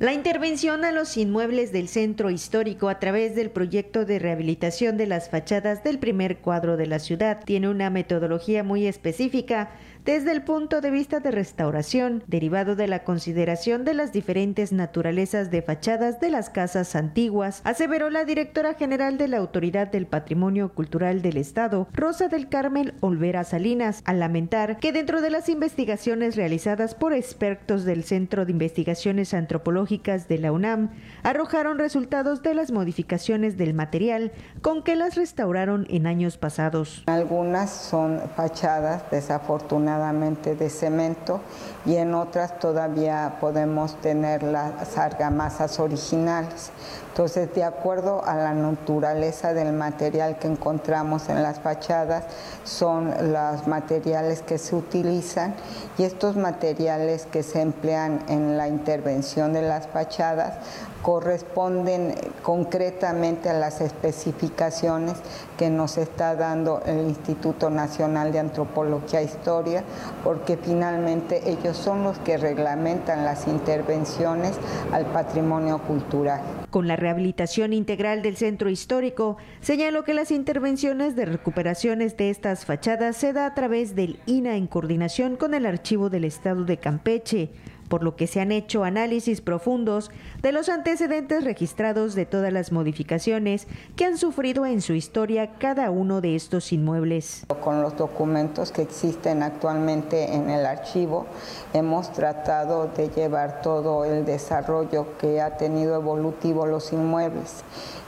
[0.00, 5.06] La intervención a los inmuebles del centro histórico a través del proyecto de rehabilitación de
[5.06, 9.72] las fachadas del primer cuadro de la ciudad tiene una metodología muy específica
[10.10, 15.52] desde el punto de vista de restauración, derivado de la consideración de las diferentes naturalezas
[15.52, 20.74] de fachadas de las casas antiguas, aseveró la directora general de la Autoridad del Patrimonio
[20.74, 26.34] Cultural del Estado, Rosa del Carmel Olvera Salinas, al lamentar que dentro de las investigaciones
[26.34, 30.90] realizadas por expertos del Centro de Investigaciones Antropológicas de la UNAM,
[31.22, 37.04] arrojaron resultados de las modificaciones del material con que las restauraron en años pasados.
[37.06, 41.40] Algunas son fachadas desafortunadas de cemento
[41.84, 46.70] y en otras todavía podemos tener las argamasas originales.
[47.08, 52.24] Entonces, de acuerdo a la naturaleza del material que encontramos en las fachadas,
[52.64, 55.54] son los materiales que se utilizan
[55.98, 60.54] y estos materiales que se emplean en la intervención de las fachadas
[61.02, 65.14] corresponden concretamente a las especificaciones
[65.56, 69.84] que nos está dando el Instituto Nacional de Antropología e Historia,
[70.24, 74.52] porque finalmente ellos son los que reglamentan las intervenciones
[74.92, 76.40] al patrimonio cultural.
[76.70, 82.64] Con la rehabilitación integral del centro histórico, señaló que las intervenciones de recuperaciones de estas
[82.64, 86.76] fachadas se da a través del INA en coordinación con el Archivo del Estado de
[86.78, 87.50] Campeche
[87.90, 92.70] por lo que se han hecho análisis profundos de los antecedentes registrados de todas las
[92.70, 97.44] modificaciones que han sufrido en su historia cada uno de estos inmuebles.
[97.62, 101.26] Con los documentos que existen actualmente en el archivo,
[101.74, 107.64] hemos tratado de llevar todo el desarrollo que ha tenido evolutivo los inmuebles.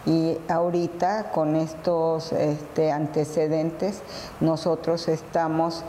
[0.06, 4.02] Y ahorita con estos este, antecedentes
[4.40, 5.84] nosotros estamos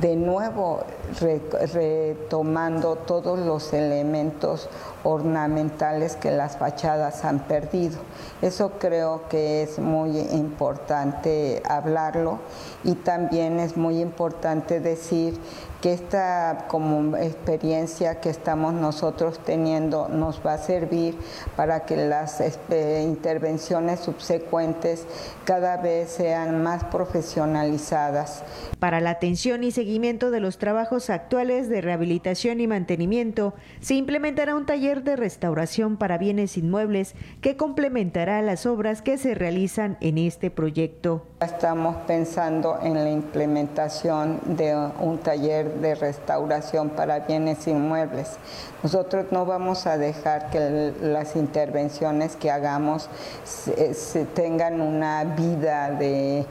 [0.00, 0.84] de nuevo
[1.20, 4.70] retomando todos los elementos
[5.04, 7.98] ornamentales que las fachadas han perdido.
[8.40, 12.38] Eso creo que es muy importante hablarlo
[12.84, 15.38] y también es muy importante decir
[15.82, 21.18] que esta como experiencia que estamos nosotros teniendo nos va a servir
[21.56, 25.04] para que las este, intervenciones subsecuentes
[25.44, 28.44] cada vez sean más profesionalizadas.
[28.78, 34.54] Para la atención y seguimiento de los trabajos actuales de rehabilitación y mantenimiento, se implementará
[34.54, 40.18] un taller de restauración para bienes inmuebles que complementará las obras que se realizan en
[40.18, 41.26] este proyecto.
[41.40, 48.36] Estamos pensando en la implementación de un taller de restauración para bienes inmuebles.
[48.82, 53.08] Nosotros no vamos a dejar que las intervenciones que hagamos
[53.44, 56.44] se, tengan una vida de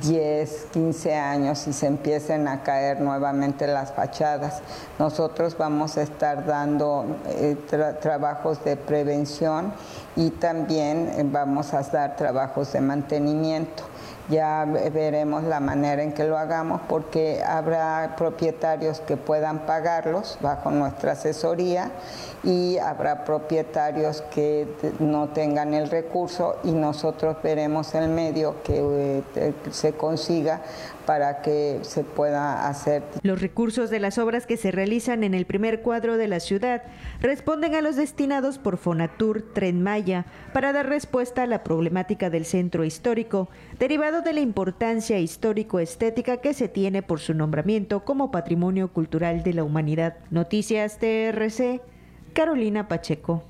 [0.00, 4.62] 10, 15 años y se empiecen a caer nuevamente las fachadas.
[4.98, 7.56] Nosotros vamos a estar dando eh,
[8.00, 9.72] trabajos de prevención
[10.16, 13.91] y también eh, vamos a dar trabajos de mantenimiento.
[14.32, 20.70] Ya veremos la manera en que lo hagamos porque habrá propietarios que puedan pagarlos bajo
[20.70, 21.90] nuestra asesoría
[22.42, 24.66] y habrá propietarios que
[25.00, 30.62] no tengan el recurso y nosotros veremos el medio que eh, se consiga
[31.06, 33.02] para que se pueda hacer.
[33.22, 36.82] Los recursos de las obras que se realizan en el primer cuadro de la ciudad
[37.20, 42.44] responden a los destinados por Fonatur Tren Maya para dar respuesta a la problemática del
[42.44, 48.92] centro histórico, derivado de la importancia histórico-estética que se tiene por su nombramiento como Patrimonio
[48.92, 50.16] Cultural de la Humanidad.
[50.30, 51.80] Noticias TRC,
[52.32, 53.44] Carolina Pacheco.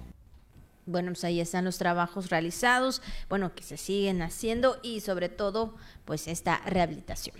[0.87, 5.75] Bueno, pues ahí están los trabajos realizados, bueno, que se siguen haciendo y sobre todo,
[6.05, 7.37] pues esta rehabilitación.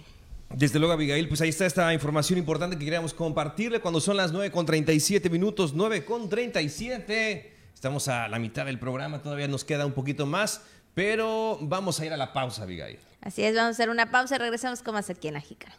[0.55, 4.33] Desde luego, Abigail, pues ahí está esta información importante que queríamos compartirle cuando son las
[4.33, 7.53] 9 con 37 minutos, 9 con 37.
[7.75, 10.63] Estamos a la mitad del programa, todavía nos queda un poquito más,
[10.95, 12.99] pero vamos a ir a la pausa, Abigail.
[13.23, 15.73] Así es, vamos a hacer una pausa y regresamos con más aquí en Ajica.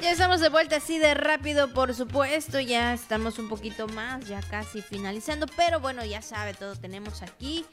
[0.00, 2.58] Ya estamos de vuelta así de rápido, por supuesto.
[2.58, 5.46] Ya estamos un poquito más, ya casi finalizando.
[5.56, 7.66] Pero bueno, ya sabe, todo tenemos aquí.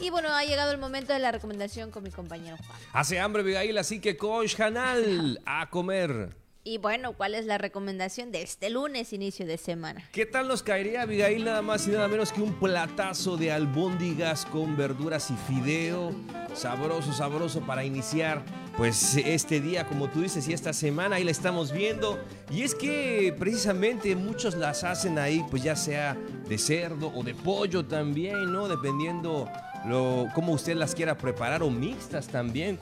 [0.00, 2.78] Y bueno, ha llegado el momento de la recomendación con mi compañero Juan.
[2.92, 6.43] Hace hambre, Abigail, así que coach canal a comer.
[6.66, 10.02] Y bueno, ¿cuál es la recomendación de este lunes, inicio de semana?
[10.12, 14.46] ¿Qué tal nos caería, Abigail, nada más y nada menos que un platazo de albóndigas
[14.46, 16.12] con verduras y fideo?
[16.54, 18.42] Sabroso, sabroso para iniciar,
[18.78, 22.18] pues este día, como tú dices, y esta semana, ahí la estamos viendo.
[22.50, 26.16] Y es que precisamente muchos las hacen ahí, pues ya sea
[26.48, 28.68] de cerdo o de pollo también, ¿no?
[28.68, 29.50] Dependiendo
[29.86, 32.78] lo, cómo usted las quiera preparar o mixtas también,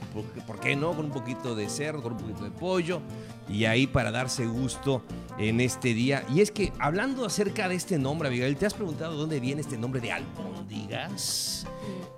[0.47, 0.93] ¿por, qué no?
[0.93, 3.01] Con un poquito de cerdo, con un poquito de pollo
[3.49, 5.03] y ahí para darse gusto
[5.39, 6.25] en este día.
[6.33, 9.77] Y es que hablando acerca de este nombre, Abigail, ¿te has preguntado dónde viene este
[9.77, 11.67] nombre de albóndigas?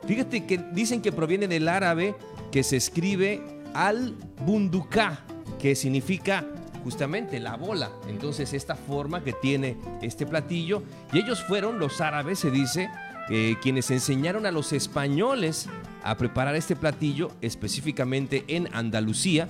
[0.06, 2.14] Fíjate que dicen que proviene del árabe
[2.52, 3.42] que se escribe
[3.74, 5.24] al-bunduká,
[5.58, 6.44] que significa
[6.84, 7.90] justamente la bola.
[8.08, 12.90] Entonces esta forma que tiene este platillo, y ellos fueron los árabes, se dice,
[13.62, 15.68] quienes enseñaron a los españoles
[16.02, 19.48] a preparar este platillo, específicamente en Andalucía,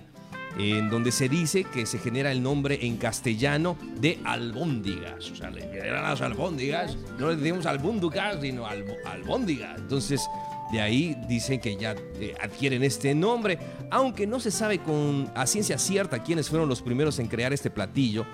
[0.59, 5.31] en donde se dice que se genera el nombre en castellano de albóndigas.
[5.31, 9.81] O sea, le eran las albóndigas, no le decimos albúndugas, sino albóndigas.
[9.81, 10.29] Entonces,
[10.71, 13.59] de ahí dicen que ya eh, adquieren este nombre,
[13.91, 17.71] aunque no se sabe con a ciencia cierta quiénes fueron los primeros en crear este
[17.71, 18.25] platillo,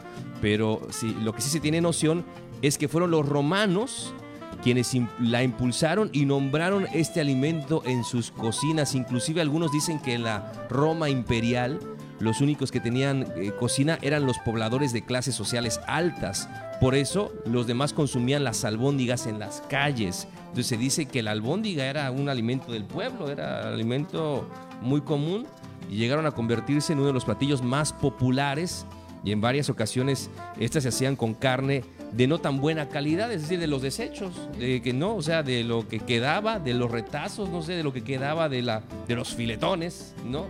[0.40, 2.24] pero sí, lo que sí se tiene noción
[2.62, 4.12] es que fueron los romanos
[4.62, 8.94] quienes la impulsaron y nombraron este alimento en sus cocinas.
[8.94, 11.78] Inclusive algunos dicen que en la Roma imperial
[12.20, 16.48] los únicos que tenían eh, cocina eran los pobladores de clases sociales altas.
[16.80, 20.28] Por eso los demás consumían las albóndigas en las calles.
[20.40, 24.46] Entonces se dice que la albóndiga era un alimento del pueblo, era alimento
[24.82, 25.46] muy común
[25.90, 28.84] y llegaron a convertirse en uno de los platillos más populares
[29.24, 33.42] y en varias ocasiones estas se hacían con carne de no tan buena calidad, es
[33.42, 36.90] decir, de los desechos, de que no, o sea, de lo que quedaba, de los
[36.90, 40.46] retazos, no sé, de lo que quedaba de, la, de los filetones, ¿no?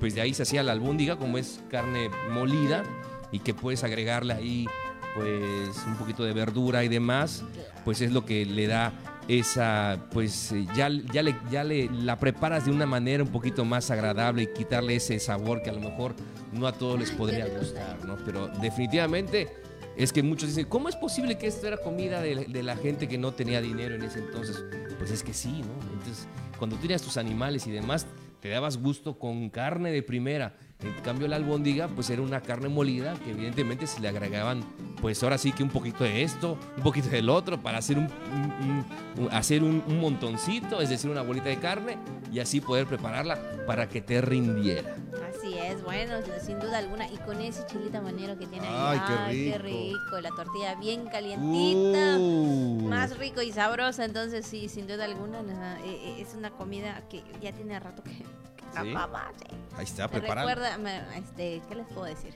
[0.00, 2.82] Pues de ahí se hacía la albúndiga, como es carne molida,
[3.30, 4.66] y que puedes agregarle ahí,
[5.14, 7.44] pues, un poquito de verdura y demás,
[7.84, 8.92] pues es lo que le da
[9.28, 13.90] esa, pues ya, ya, le, ya le la preparas de una manera un poquito más
[13.90, 16.14] agradable y quitarle ese sabor que a lo mejor
[16.52, 18.16] no a todos les podría gustar, ¿no?
[18.24, 19.48] Pero definitivamente
[19.96, 23.18] es que muchos dicen, ¿cómo es posible que esto era comida de, la gente que
[23.18, 24.64] no tenía dinero en ese entonces?
[24.98, 25.92] Pues es que sí, ¿no?
[25.92, 26.26] Entonces,
[26.58, 28.06] cuando tenías tus animales y demás,
[28.40, 30.56] te dabas gusto con carne de primera.
[30.80, 34.64] En cambio la albóndiga pues era una carne molida que evidentemente se le agregaban
[35.00, 38.08] pues ahora sí que un poquito de esto, un poquito del otro para hacer un,
[39.30, 41.98] hacer un, montoncito, es decir, una bolita de carne
[42.32, 44.96] y así poder prepararla para que te rindiera.
[45.28, 47.06] Así es, bueno, sin duda alguna.
[47.10, 49.00] Y con ese chilito manero que tiene ahí.
[49.06, 50.20] Ay, qué, rico.
[50.22, 52.16] La tortilla bien calientita.
[52.18, 52.88] Uh.
[52.88, 54.06] Más rico y sabrosa.
[54.06, 58.24] Entonces, sí, sin duda alguna, eh, eh, es una comida que ya tiene rato que
[58.76, 60.48] Ahí está, preparado.
[61.16, 62.34] este, ¿qué les puedo decir?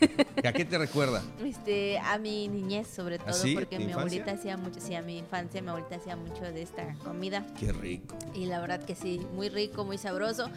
[0.44, 1.22] ¿A qué te recuerda?
[1.44, 5.60] Este, a mi niñez sobre todo, porque mi abuelita hacía mucho, sí, a mi infancia
[5.62, 7.44] mi abuelita hacía mucho de esta comida.
[7.58, 8.16] Qué rico.
[8.34, 10.50] Y la verdad que sí, muy rico, muy sabroso.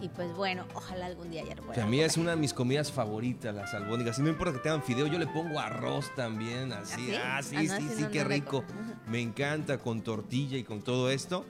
[0.00, 1.82] Y pues bueno, ojalá algún día ya lo pueda.
[1.82, 4.18] a mí es una de mis comidas favoritas, las albóndigas.
[4.18, 7.14] Y no importa que tengan fideo, yo le pongo arroz también, así.
[7.14, 7.56] ¿Ah, sí?
[7.56, 8.64] Ah, sí, ah, sí, qué rico.
[9.06, 11.46] Me encanta con tortilla y con todo esto.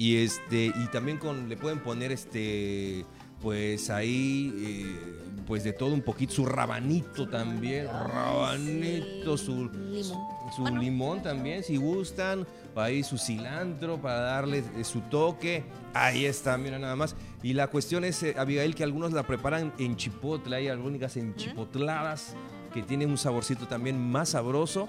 [0.00, 3.04] Y este, y también con, le pueden poner este,
[3.42, 10.66] pues ahí, eh, pues de todo un poquito, su rabanito también, rabanito, su limón, su,
[10.74, 12.46] limón también, si gustan,
[12.76, 17.14] ahí su cilantro para darle eh, su toque, ahí está, mira nada más.
[17.42, 22.34] Y la cuestión es, eh, Abigail, que algunos la preparan en chipotle, hay algunas enchipotladas
[22.72, 24.88] que tienen un saborcito también más sabroso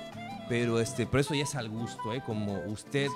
[0.52, 2.22] pero este, pero eso ya es al gusto, ¿eh?
[2.26, 3.08] Como usted,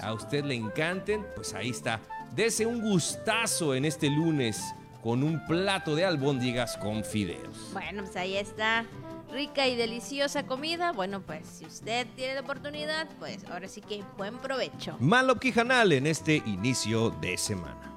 [0.00, 2.00] a usted le encanten, pues ahí está.
[2.36, 4.62] Dese un gustazo en este lunes
[5.02, 7.70] con un plato de albóndigas con fideos.
[7.72, 8.84] Bueno, pues ahí está.
[9.32, 10.92] Rica y deliciosa comida.
[10.92, 14.96] Bueno, pues si usted tiene la oportunidad, pues ahora sí que buen provecho.
[15.00, 17.93] Malo Quijanal en este inicio de semana.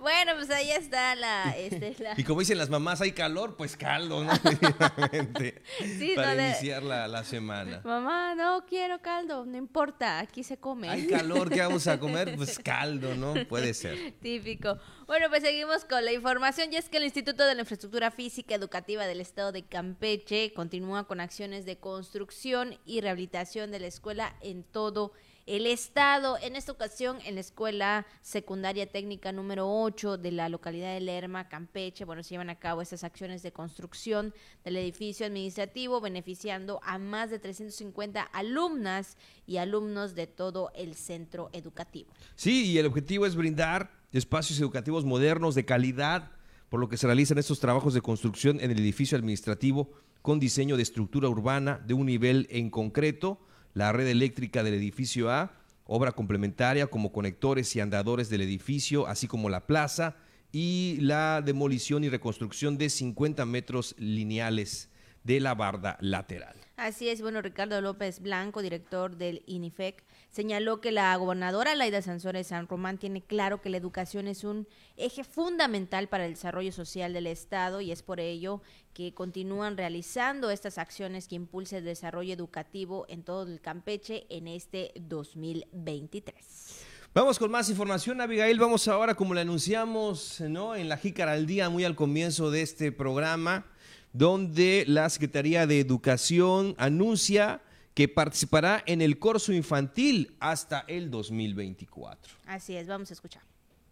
[0.00, 4.24] Bueno, pues ahí está la, este, Y como dicen las mamás, hay calor, pues caldo,
[4.24, 4.32] ¿no?
[5.98, 7.82] sí, para iniciar la, semana.
[7.84, 10.88] Mamá, no quiero caldo, no importa, aquí se come.
[10.88, 12.34] Hay calor, ¿qué vamos a comer?
[12.40, 13.34] Pues caldo, ¿no?
[13.48, 14.14] Puede ser.
[14.22, 14.78] Típico.
[15.06, 18.54] Bueno, pues seguimos con la información y es que el Instituto de la Infraestructura Física
[18.54, 24.34] Educativa del Estado de Campeche continúa con acciones de construcción y rehabilitación de la escuela
[24.40, 30.18] en todo el el Estado, en esta ocasión en la Escuela Secundaria Técnica número 8
[30.18, 34.34] de la localidad de Lerma, Campeche, bueno, se llevan a cabo estas acciones de construcción
[34.64, 39.16] del edificio administrativo, beneficiando a más de 350 alumnas
[39.46, 42.10] y alumnos de todo el centro educativo.
[42.36, 46.30] Sí, y el objetivo es brindar espacios educativos modernos de calidad,
[46.68, 49.90] por lo que se realizan estos trabajos de construcción en el edificio administrativo
[50.22, 53.40] con diseño de estructura urbana de un nivel en concreto
[53.74, 55.52] la red eléctrica del edificio A,
[55.84, 60.16] obra complementaria como conectores y andadores del edificio, así como la plaza,
[60.52, 64.90] y la demolición y reconstrucción de 50 metros lineales
[65.24, 66.56] de la barda lateral.
[66.76, 72.48] Así es, bueno, Ricardo López Blanco, director del INIFEC, señaló que la gobernadora Laida Sansores
[72.48, 74.66] San Román tiene claro que la educación es un
[74.96, 78.62] eje fundamental para el desarrollo social del Estado y es por ello
[78.94, 84.48] que continúan realizando estas acciones que impulsen el desarrollo educativo en todo el Campeche en
[84.48, 86.86] este 2023.
[87.12, 88.60] Vamos con más información, Abigail.
[88.60, 90.76] Vamos ahora, como le anunciamos, ¿no?
[90.76, 93.66] En la Jícara al Día, muy al comienzo de este programa,
[94.12, 97.62] donde la Secretaría de Educación anuncia
[98.00, 102.32] que participará en el curso infantil hasta el 2024.
[102.46, 103.42] Así es, vamos a escuchar.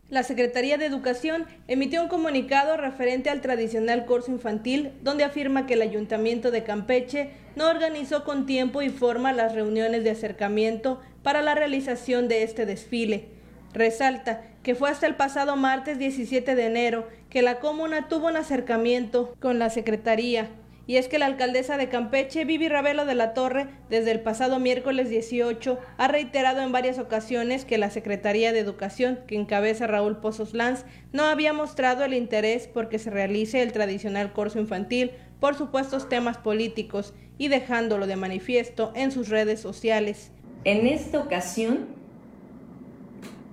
[0.09, 5.75] La Secretaría de Educación emitió un comunicado referente al tradicional curso infantil, donde afirma que
[5.75, 11.43] el Ayuntamiento de Campeche no organizó con tiempo y forma las reuniones de acercamiento para
[11.43, 13.29] la realización de este desfile.
[13.75, 18.37] Resalta que fue hasta el pasado martes 17 de enero que la comuna tuvo un
[18.37, 20.49] acercamiento con la Secretaría,
[20.89, 24.59] y es que la alcaldesa de Campeche, Vivi Ravelo de la Torre, desde el pasado
[24.59, 30.17] miércoles 18, ha reiterado en varias ocasiones que la Secretaría de Educación, que encabeza Raúl
[30.17, 35.11] Pozos Lanz, no había mostrado el interés porque se realice el tradicional curso infantil
[35.41, 40.33] por supuestos temas políticos y dejándolo de manifiesto en sus redes sociales.
[40.65, 41.81] En esta ocasión,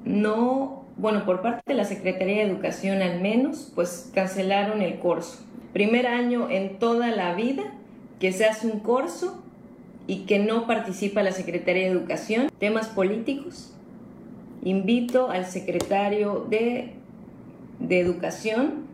[0.05, 5.45] no, bueno, por parte de la Secretaría de Educación al menos, pues cancelaron el curso
[5.75, 7.63] primer año en toda la vida
[8.21, 9.43] que se hace un curso
[10.07, 12.49] y que no participa la Secretaría de Educación.
[12.59, 13.73] Temas políticos.
[14.63, 16.93] Invito al secretario de,
[17.79, 18.85] de Educación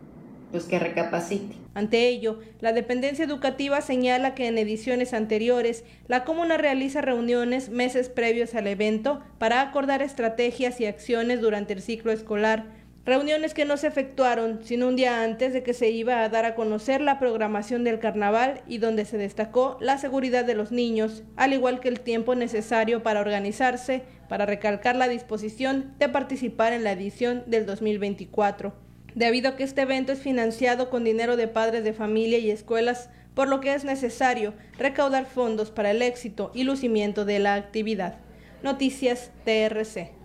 [0.50, 1.54] pues que recapacite.
[1.74, 8.08] Ante ello, la dependencia educativa señala que en ediciones anteriores la comuna realiza reuniones meses
[8.08, 13.76] previos al evento para acordar estrategias y acciones durante el ciclo escolar Reuniones que no
[13.76, 17.18] se efectuaron sino un día antes de que se iba a dar a conocer la
[17.18, 21.88] programación del carnaval y donde se destacó la seguridad de los niños, al igual que
[21.88, 27.66] el tiempo necesario para organizarse, para recalcar la disposición de participar en la edición del
[27.66, 28.72] 2024.
[29.16, 33.10] debido a que este evento es financiado con dinero de padres de familia y escuelas,
[33.34, 38.18] por lo que es necesario recaudar fondos para el éxito y lucimiento de la actividad.
[38.62, 40.21] Noticias TRC.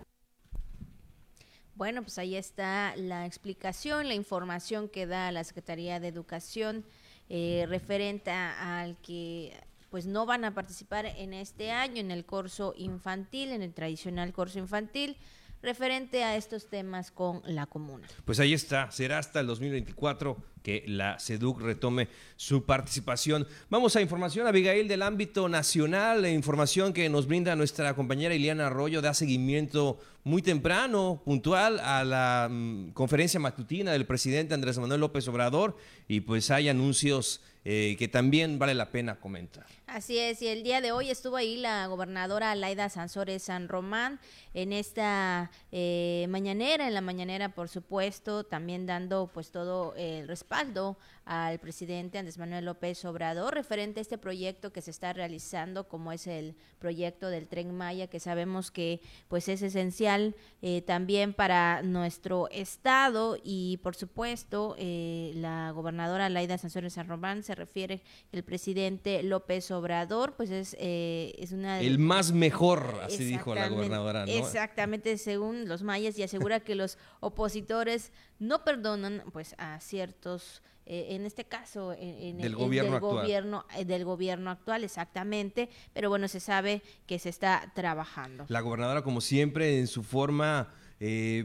[1.78, 6.84] Bueno, pues ahí está la explicación, la información que da la Secretaría de Educación
[7.28, 9.52] eh, referente al que
[9.88, 14.32] pues no van a participar en este año en el curso infantil, en el tradicional
[14.32, 15.16] curso infantil
[15.62, 18.06] referente a estos temas con la comuna.
[18.24, 23.46] Pues ahí está, será hasta el 2024 que la SEDUC retome su participación.
[23.70, 29.00] Vamos a información, Abigail, del ámbito nacional, información que nos brinda nuestra compañera Iliana Arroyo,
[29.00, 35.26] da seguimiento muy temprano, puntual, a la mm, conferencia matutina del presidente Andrés Manuel López
[35.28, 39.77] Obrador y pues hay anuncios eh, que también vale la pena comentar.
[39.88, 44.20] Así es, y el día de hoy estuvo ahí la gobernadora Laida Sansores San Román
[44.52, 50.98] en esta eh, mañanera, en la mañanera por supuesto, también dando pues todo el respaldo
[51.24, 56.12] al presidente Andrés Manuel López Obrador referente a este proyecto que se está realizando, como
[56.12, 61.82] es el proyecto del Tren Maya, que sabemos que pues es esencial eh, también para
[61.82, 63.36] nuestro estado.
[63.42, 69.70] Y por supuesto eh, la gobernadora Laida Sansores San Román se refiere el presidente López
[69.70, 71.80] Obrador Obrador, pues es, eh, es una...
[71.80, 74.32] El más mejor, así dijo la gobernadora, ¿no?
[74.32, 80.62] Exactamente, según los mayas, y asegura que los opositores no perdonan pues a ciertos...
[80.90, 86.08] Eh, en este caso, en, el gobierno, del, gobierno eh, del gobierno actual, exactamente, pero
[86.08, 88.46] bueno, se sabe que se está trabajando.
[88.48, 90.72] La gobernadora, como siempre, en su forma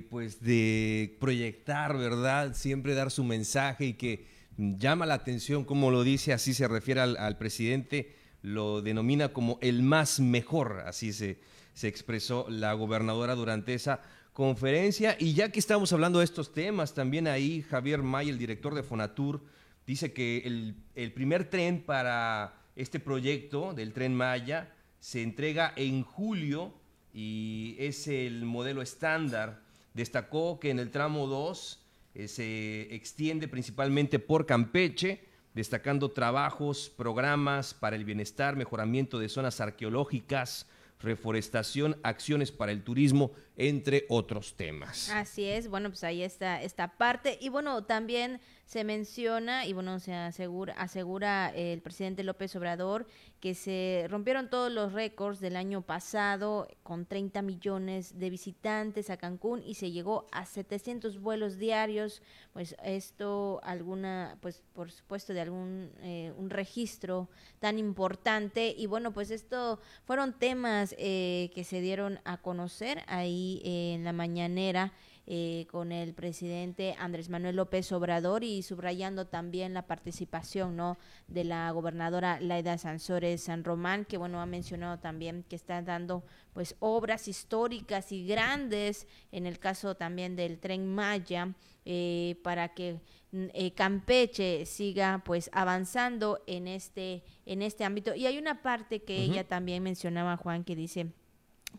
[0.09, 2.55] pues de proyectar, ¿verdad?
[2.55, 4.25] Siempre dar su mensaje y que
[4.57, 9.81] llama la atención, como lo dice, así se refiere al presidente lo denomina como el
[9.81, 11.39] más mejor, así se,
[11.73, 14.01] se expresó la gobernadora durante esa
[14.33, 15.15] conferencia.
[15.19, 18.83] Y ya que estamos hablando de estos temas, también ahí Javier May, el director de
[18.83, 19.43] Fonatur,
[19.87, 26.03] dice que el, el primer tren para este proyecto del tren Maya se entrega en
[26.03, 26.73] julio
[27.13, 29.61] y es el modelo estándar.
[29.93, 31.79] Destacó que en el tramo 2
[32.15, 39.61] eh, se extiende principalmente por Campeche, destacando trabajos, programas para el bienestar, mejoramiento de zonas
[39.61, 40.67] arqueológicas,
[40.99, 45.09] reforestación, acciones para el turismo, entre otros temas.
[45.09, 47.37] Así es, bueno, pues ahí está esta parte.
[47.41, 53.05] Y bueno, también se menciona y bueno, se asegura, asegura el presidente López Obrador
[53.39, 59.17] que se rompieron todos los récords del año pasado con 30 millones de visitantes a
[59.17, 62.21] Cancún y se llegó a 700 vuelos diarios.
[62.53, 67.29] Pues esto alguna, pues por supuesto de algún eh, un registro
[67.59, 73.42] tan importante y bueno, pues esto fueron temas eh, que se dieron a conocer ahí
[73.63, 74.93] en la mañanera
[75.25, 80.97] eh, con el presidente Andrés Manuel López Obrador y subrayando también la participación no
[81.29, 86.25] de la gobernadora Laida Sansores San Román que bueno ha mencionado también que está dando
[86.51, 92.99] pues obras históricas y grandes en el caso también del tren Maya eh, para que
[93.31, 98.15] mm, eh, Campeche siga pues avanzando en este en este ámbito.
[98.15, 101.11] Y hay una parte que ella también mencionaba Juan que dice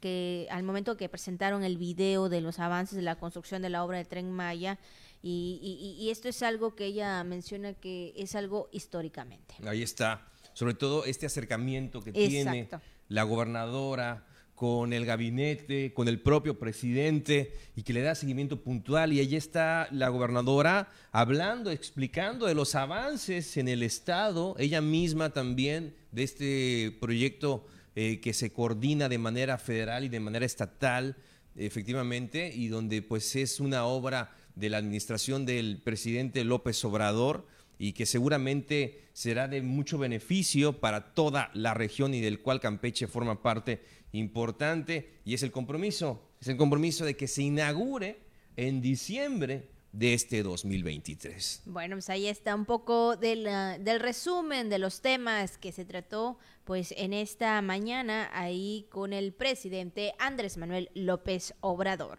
[0.00, 3.84] que al momento que presentaron el video de los avances de la construcción de la
[3.84, 4.78] obra del tren Maya,
[5.26, 9.54] y, y, esto es algo que ella menciona que es algo históricamente.
[9.66, 12.68] Ahí está, sobre todo este acercamiento que tiene
[13.08, 19.12] la gobernadora con el gabinete, con el propio presidente y que le da seguimiento puntual.
[19.12, 25.30] Y ahí está la gobernadora hablando, explicando de los avances en el Estado, ella misma
[25.30, 27.66] también, de este proyecto
[27.96, 31.16] eh, que se coordina de manera federal y de manera estatal,
[31.56, 37.46] efectivamente, y donde pues es una obra de la administración del presidente López Obrador
[37.78, 43.06] y que seguramente será de mucho beneficio para toda la región y del cual Campeche
[43.06, 43.82] forma parte
[44.12, 45.20] importante.
[45.24, 48.18] Y es el compromiso, es el compromiso de que se inaugure
[48.56, 51.62] en diciembre de este 2023.
[51.66, 56.36] Bueno, pues ahí está un poco del, del resumen de los temas que se trató
[56.64, 62.18] pues en esta mañana ahí con el presidente Andrés Manuel López Obrador.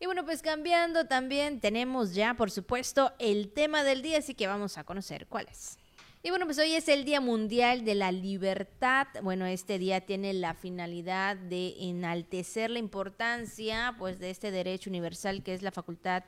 [0.00, 4.46] Y bueno, pues cambiando también tenemos ya, por supuesto, el tema del día, así que
[4.46, 5.78] vamos a conocer cuál es.
[6.24, 9.06] Y bueno, pues hoy es el Día Mundial de la Libertad.
[9.22, 15.42] Bueno, este día tiene la finalidad de enaltecer la importancia pues de este derecho universal
[15.42, 16.22] que es la facultad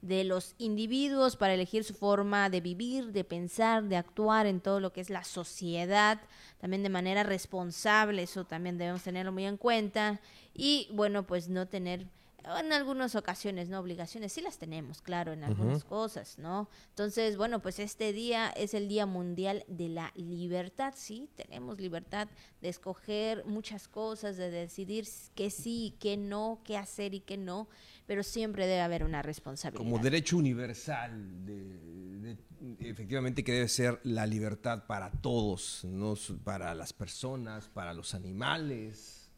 [0.00, 4.80] de los individuos para elegir su forma de vivir, de pensar, de actuar en todo
[4.80, 6.20] lo que es la sociedad,
[6.60, 10.20] también de manera responsable, eso también debemos tenerlo muy en cuenta,
[10.54, 12.06] y bueno, pues no tener
[12.44, 13.80] en algunas ocasiones, ¿no?
[13.80, 16.68] Obligaciones sí las tenemos, claro, en algunas cosas, ¿no?
[16.90, 22.28] Entonces, bueno, pues este día es el Día Mundial de la Libertad, sí, tenemos libertad
[22.62, 27.68] de escoger muchas cosas, de decidir qué sí, qué no, qué hacer y qué no,
[28.06, 29.84] pero siempre debe haber una responsabilidad.
[29.84, 32.36] Como derecho universal, de,
[32.80, 36.14] efectivamente que debe ser la libertad para todos, no
[36.44, 39.30] para las personas, para los animales,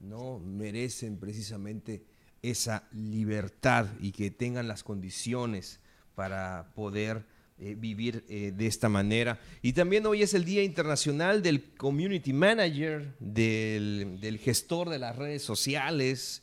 [0.00, 0.38] ¿no?
[0.38, 2.13] Merecen precisamente
[2.50, 5.80] esa libertad y que tengan las condiciones
[6.14, 7.24] para poder
[7.58, 9.40] eh, vivir eh, de esta manera.
[9.62, 15.42] Y también hoy es el Día Internacional del Community Manager, del, gestor de las redes
[15.42, 16.42] sociales,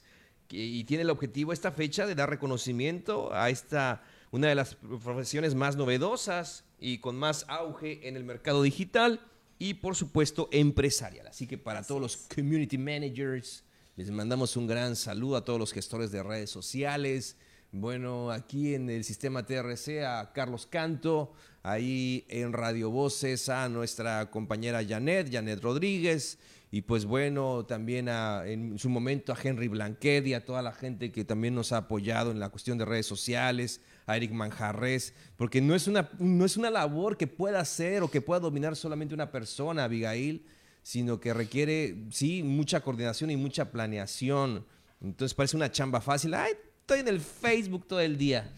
[0.49, 5.53] y tiene el objetivo esta fecha de dar reconocimiento a esta, una de las profesiones
[5.53, 9.21] más novedosas y con más auge en el mercado digital
[9.59, 11.27] y por supuesto empresarial.
[11.27, 13.63] Así que para todos los community managers,
[14.01, 17.37] les mandamos un gran saludo a todos los gestores de redes sociales.
[17.71, 24.31] Bueno, aquí en el sistema TRC a Carlos Canto, ahí en Radio Voces a nuestra
[24.31, 26.39] compañera Janet, Janet Rodríguez,
[26.71, 30.71] y pues bueno, también a, en su momento a Henry Blanquet y a toda la
[30.71, 35.13] gente que también nos ha apoyado en la cuestión de redes sociales, a Eric Manjarres,
[35.37, 38.75] porque no es una, no es una labor que pueda hacer o que pueda dominar
[38.75, 40.43] solamente una persona, Abigail
[40.83, 44.65] sino que requiere, sí, mucha coordinación y mucha planeación.
[45.01, 46.33] Entonces parece una chamba fácil.
[46.33, 48.51] Ay, estoy en el Facebook todo el día.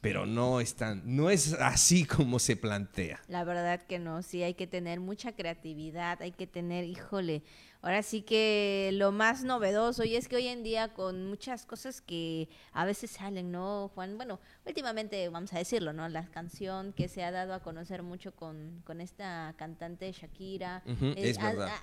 [0.00, 3.20] Pero no es, no es así como se plantea.
[3.26, 7.42] La verdad que no, sí, hay que tener mucha creatividad, hay que tener, híjole,
[7.80, 12.00] Ahora sí que lo más novedoso, y es que hoy en día con muchas cosas
[12.00, 14.16] que a veces salen, ¿no, Juan?
[14.16, 16.08] Bueno, últimamente vamos a decirlo, ¿no?
[16.08, 20.82] La canción que se ha dado a conocer mucho con, con esta cantante Shakira.
[20.86, 21.34] Eh,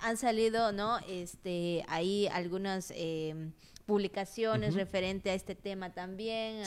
[0.02, 1.00] han, salido, ¿no?
[1.08, 2.91] Este, ahí algunas...
[2.96, 3.52] Eh,
[3.86, 6.64] publicaciones referente a este tema también,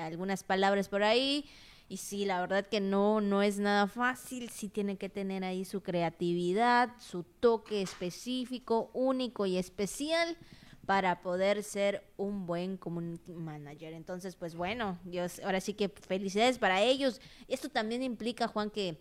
[0.00, 1.44] algunas palabras por ahí.
[1.88, 5.64] Y sí, la verdad que no, no es nada fácil, sí tiene que tener ahí
[5.64, 10.36] su creatividad, su toque específico, único y especial
[10.84, 13.92] para poder ser un buen community manager.
[13.92, 17.20] Entonces, pues bueno, Dios, ahora sí que felicidades para ellos.
[17.48, 19.00] Esto también implica, Juan, que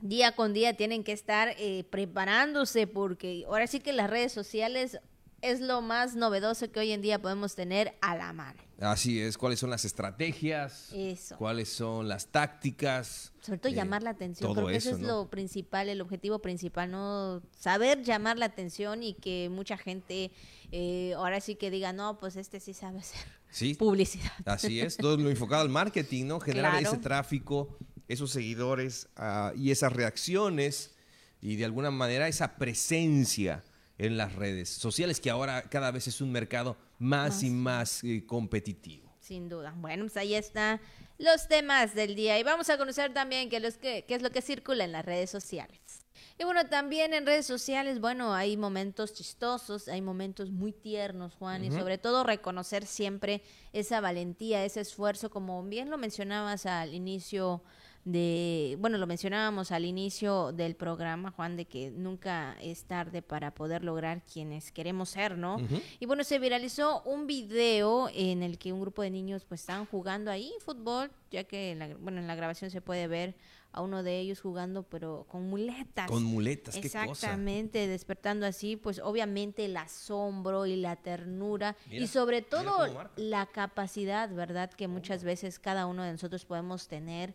[0.00, 5.00] día con día tienen que estar eh, preparándose porque ahora sí que las redes sociales
[5.44, 8.58] es lo más novedoso que hoy en día podemos tener a la mano.
[8.80, 11.36] Así es, cuáles son las estrategias, eso.
[11.36, 13.32] cuáles son las tácticas.
[13.40, 17.42] Sobre todo llamar la atención, creo que eso, es lo principal, el objetivo principal, no
[17.56, 20.32] saber llamar la atención y que mucha gente
[20.72, 24.32] eh, ahora sí que diga, no, pues este sí sabe hacer publicidad.
[24.46, 26.40] Así es, todo lo enfocado al marketing, ¿no?
[26.40, 27.76] Generar ese tráfico,
[28.08, 30.94] esos seguidores ah, y esas reacciones
[31.42, 33.62] y de alguna manera esa presencia
[33.98, 38.24] en las redes sociales, que ahora cada vez es un mercado más, y más eh,
[38.26, 39.12] competitivo.
[39.20, 39.72] Sin duda.
[39.76, 40.80] Bueno, pues ahí están
[41.18, 44.42] los temas del día y vamos a conocer también qué, los qué es lo que
[44.42, 46.04] circula en las redes sociales.
[46.36, 51.64] Y bueno, también en redes sociales, bueno, hay momentos chistosos, hay momentos muy tiernos, Juan,
[51.64, 53.40] y sobre todo reconocer siempre
[53.72, 57.62] esa valentía, ese esfuerzo, como bien lo mencionabas al inicio
[58.04, 63.54] de, bueno, lo mencionábamos al inicio del programa, Juan, de que nunca es tarde para
[63.54, 65.56] poder lograr quienes queremos ser, ¿no?
[66.00, 69.86] Y bueno, se viralizó un video en el que un grupo de niños pues estaban
[69.86, 73.36] jugando ahí fútbol, ya que, en la, bueno, en la grabación se puede ver
[73.72, 76.08] a uno de ellos jugando, pero con muletas.
[76.08, 82.40] Con muletas, qué Exactamente, despertando así, pues obviamente el asombro y la ternura y sobre
[82.42, 82.86] todo
[83.16, 84.70] la capacidad, ¿verdad?
[84.70, 87.34] Que muchas veces cada uno de nosotros podemos tener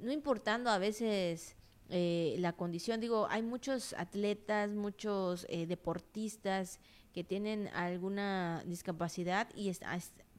[0.00, 1.56] no importando a veces
[1.90, 6.80] eh, la condición, digo, hay muchos atletas, muchos eh, deportistas
[7.12, 9.70] que tienen alguna discapacidad y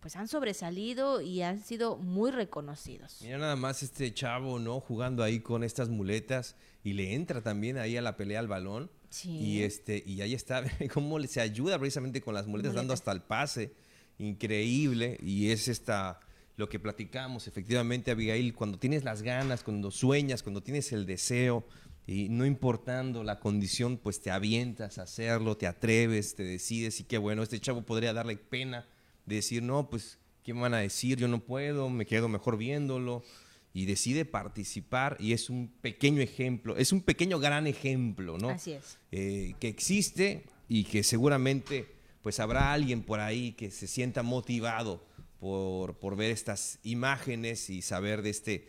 [0.02, 3.20] pues han sobresalido y han sido muy reconocidos.
[3.22, 4.80] Mira nada más este chavo, ¿no?
[4.80, 8.92] Jugando ahí con estas muletas y le entra también ahí a la pelea al balón.
[9.24, 10.62] Y este y ahí está
[10.94, 12.74] cómo se ayuda precisamente con las muletas.
[12.74, 13.74] dando hasta el pase.
[14.18, 16.20] Increíble y es esta
[16.58, 21.66] lo que platicamos, efectivamente, Abigail, cuando tienes las ganas, cuando sueñas, cuando tienes el deseo,
[22.08, 27.04] y no importando la condición, pues te avientas a hacerlo, te atreves, te decides, y
[27.04, 28.88] qué bueno, este chavo podría darle pena
[29.26, 31.18] de decir, no, pues, ¿qué me van a decir?
[31.18, 33.24] Yo no puedo, me quedo mejor viéndolo,
[33.74, 38.52] y decide participar, y es un pequeño ejemplo, es un pequeño gran ejemplo, ¿no?
[38.52, 38.98] Así es.
[39.12, 41.86] Eh, que existe y que seguramente,
[42.22, 45.06] pues habrá alguien por ahí que se sienta motivado
[45.40, 48.68] por, ver estas imágenes y saber de este,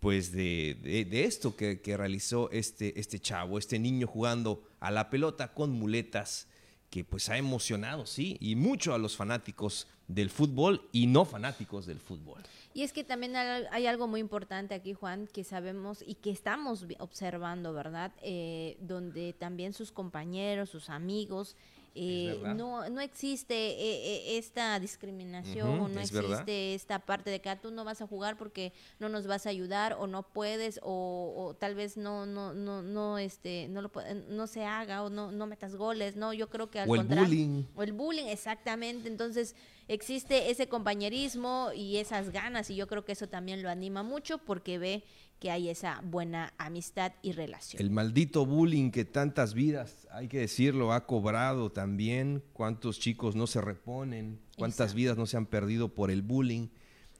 [0.00, 5.10] pues de, de, esto que, que, realizó este, este chavo, este niño jugando a la
[5.10, 6.48] pelota con muletas,
[6.90, 11.86] que pues ha emocionado, sí, y mucho a los fanáticos del fútbol y no fanáticos
[11.86, 12.42] del fútbol.
[12.76, 16.84] Y es que también hay algo muy importante aquí, Juan, que sabemos y que estamos
[16.98, 18.12] observando, ¿verdad?
[18.20, 21.56] Eh, donde también sus compañeros, sus amigos,
[21.98, 27.58] eh, no, no existe eh, eh, esta discriminación, no existe esta parte de que ah,
[27.58, 31.56] tú no vas a jugar porque no nos vas a ayudar o no puedes o,
[31.58, 33.90] tal vez no no no no este no lo
[34.28, 37.04] no se haga o no no metas goles, no, yo creo que al o el
[37.04, 37.64] bullying.
[37.74, 39.56] o el bullying exactamente, entonces
[39.88, 44.36] existe ese compañerismo y esas ganas y yo creo que eso también lo anima mucho
[44.36, 45.04] porque ve
[45.38, 47.80] que hay esa buena amistad y relación.
[47.80, 53.46] El maldito bullying que tantas vidas, hay que decirlo, ha cobrado también, cuántos chicos no
[53.46, 56.68] se reponen, cuántas vidas no se han perdido por el bullying.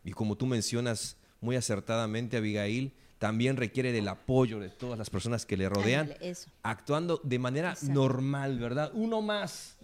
[0.04, 5.46] Y como tú mencionas muy acertadamente, Abigail, también requiere del apoyo de todas las personas
[5.46, 6.14] que le rodean,
[6.62, 8.90] actuando de manera normal, ¿verdad?
[8.94, 9.78] Uno más,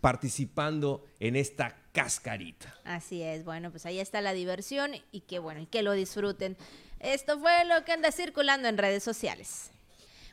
[0.00, 2.74] participando en esta cascarita.
[2.84, 6.56] Así es, bueno, pues ahí está la diversión y que bueno, y que lo disfruten.
[7.00, 9.70] Esto fue lo que anda circulando en redes sociales.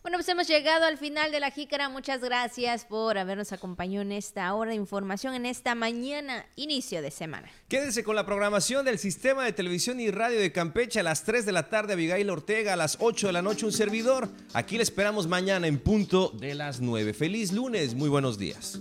[0.05, 1.89] Bueno, pues hemos llegado al final de la jícara.
[1.89, 7.09] Muchas gracias por habernos acompañado en esta hora de información, en esta mañana, inicio de
[7.09, 7.49] semana.
[7.67, 11.47] Quédense con la programación del Sistema de Televisión y Radio de Campeche a las 3
[11.47, 14.29] de la tarde, Abigail Ortega, a las 8 de la noche, un servidor.
[14.53, 17.15] Aquí le esperamos mañana en punto de las 9.
[17.15, 18.79] Feliz lunes, muy buenos días.